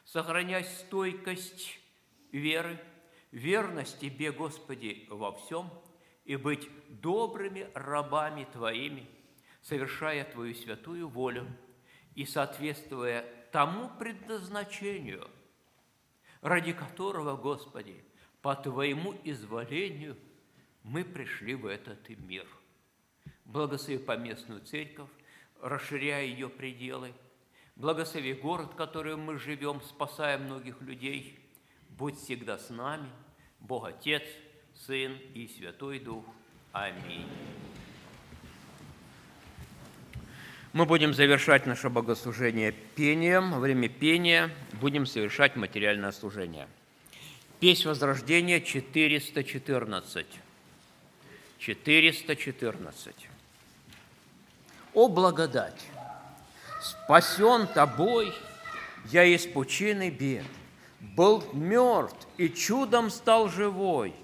[0.05, 1.81] сохраняй стойкость
[2.33, 2.79] веры,
[3.31, 5.71] верность Тебе, Господи, во всем,
[6.25, 9.07] и быть добрыми рабами Твоими,
[9.63, 11.47] совершая Твою святую волю
[12.15, 15.29] и соответствуя тому предназначению,
[16.41, 18.05] ради которого, Господи,
[18.43, 20.17] по Твоему изволению
[20.83, 22.47] мы пришли в этот мир.
[23.45, 25.09] Благослови поместную церковь,
[25.61, 27.13] расширяя ее пределы.
[27.77, 31.39] Благослови город, в котором мы живем, спасая многих людей.
[31.99, 33.09] Будь всегда с нами,
[33.59, 34.23] Бог Отец,
[34.87, 36.25] Сын и Святой Дух.
[36.71, 37.27] Аминь.
[40.73, 43.51] Мы будем завершать наше богослужение пением.
[43.51, 46.69] Во время пения будем совершать материальное служение.
[47.59, 50.27] Песнь Возрождения 414.
[51.59, 53.29] 414.
[54.95, 55.85] О благодать!
[56.81, 58.33] Спасен тобой
[59.07, 60.45] я из пучины бед,
[61.01, 64.15] Был мертв и чудом стал живой,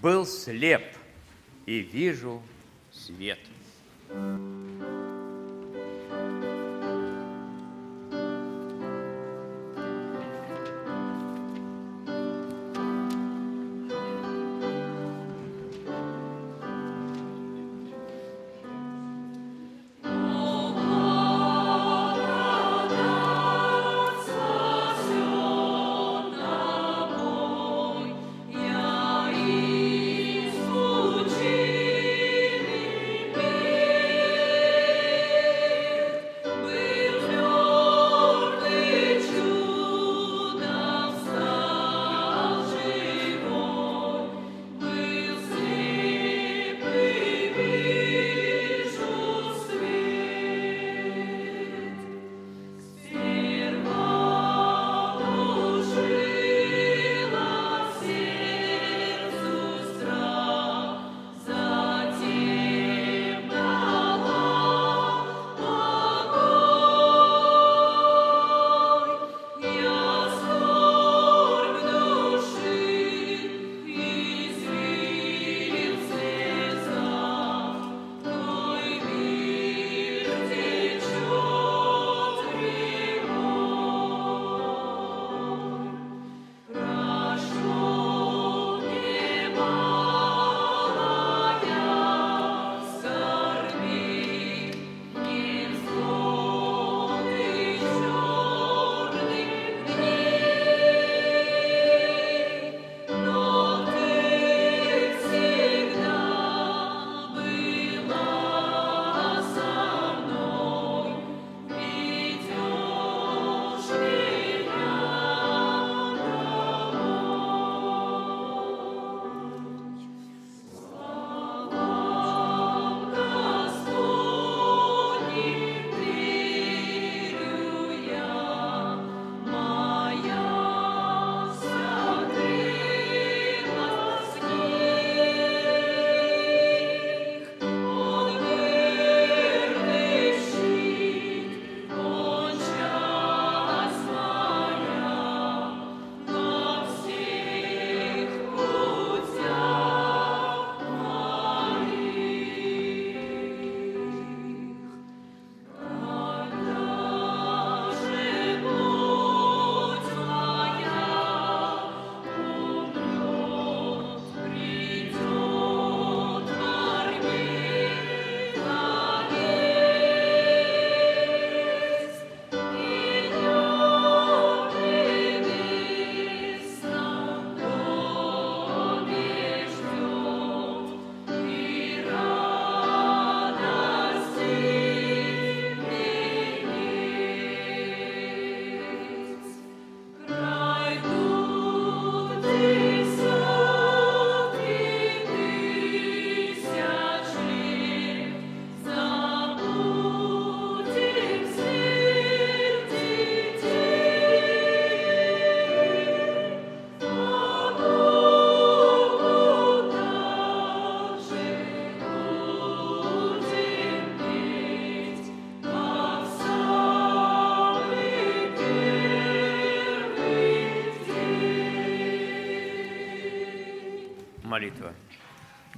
[0.00, 0.84] Был слеп
[1.66, 2.42] и вижу
[2.90, 3.38] свет.
[4.08, 4.73] молитва.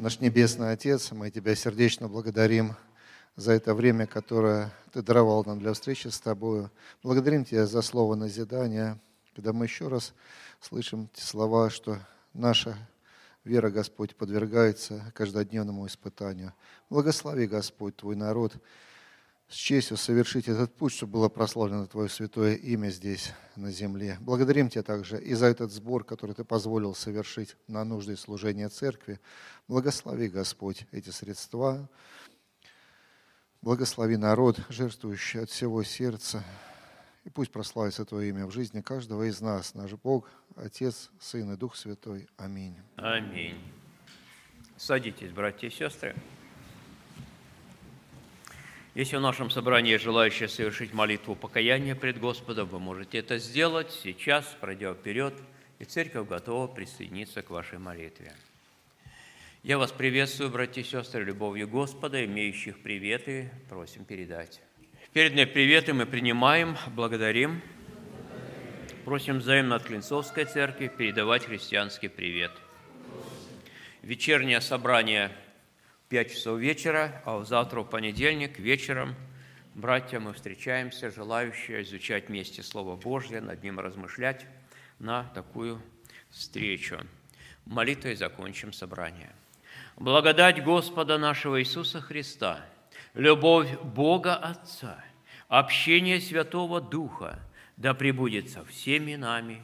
[0.07, 2.77] Наш Небесный Отец, мы Тебя сердечно благодарим
[3.35, 6.71] за это время, которое Ты даровал нам для встречи с Тобою.
[7.03, 9.01] Благодарим Тебя за слово назидания,
[9.35, 10.15] когда мы еще раз
[10.61, 11.99] слышим те слова, что
[12.35, 12.79] наша
[13.43, 16.55] вера, Господь, подвергается каждодневному испытанию.
[16.89, 18.53] Благослови, Господь, Твой народ
[19.49, 24.19] с честью совершить этот путь, чтобы было прославлено Твое святое имя здесь, на земле.
[24.21, 29.21] Благодарим Тебя также и за этот сбор, который Ты позволил совершить на нужды служения церкви.
[29.69, 31.89] Благослови, Господь, эти средства.
[33.63, 36.45] Благослови народ, жертвующий от всего сердца.
[37.25, 41.57] И пусть прославится Твое имя в жизни каждого из нас, наш Бог, Отец, Сын и
[41.57, 42.29] Дух Святой.
[42.37, 42.77] Аминь.
[42.97, 43.59] Аминь.
[44.77, 46.15] Садитесь, братья и сестры.
[48.97, 54.57] Если в нашем собрании желающие совершить молитву покаяния пред Господом, вы можете это сделать сейчас,
[54.59, 55.35] пройдя вперед,
[55.79, 58.33] и церковь готова присоединиться к вашей молитве.
[59.63, 64.63] Я вас приветствую, братья и сестры, любовью Господа, имеющих приветы, просим передать.
[65.13, 67.61] Передные приветы мы принимаем, благодарим.
[69.05, 72.53] Просим взаимно от Клинцовской церкви передавать христианский привет.
[74.01, 75.33] Вечернее собрание–
[76.09, 79.15] 5 часов вечера, а завтра, в понедельник, вечером,
[79.75, 84.47] братья, мы встречаемся, желающие изучать вместе Слово Божье, над ним размышлять
[84.99, 85.83] на такую
[86.31, 87.01] встречу.
[87.65, 89.33] Молитвой закончим собрание.
[89.97, 92.65] Благодать Господа нашего Иисуса Христа,
[93.15, 95.05] любовь Бога Отца,
[95.49, 97.41] общение Святого Духа
[97.77, 99.63] да пребудет со всеми нами.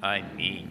[0.00, 0.70] Аминь.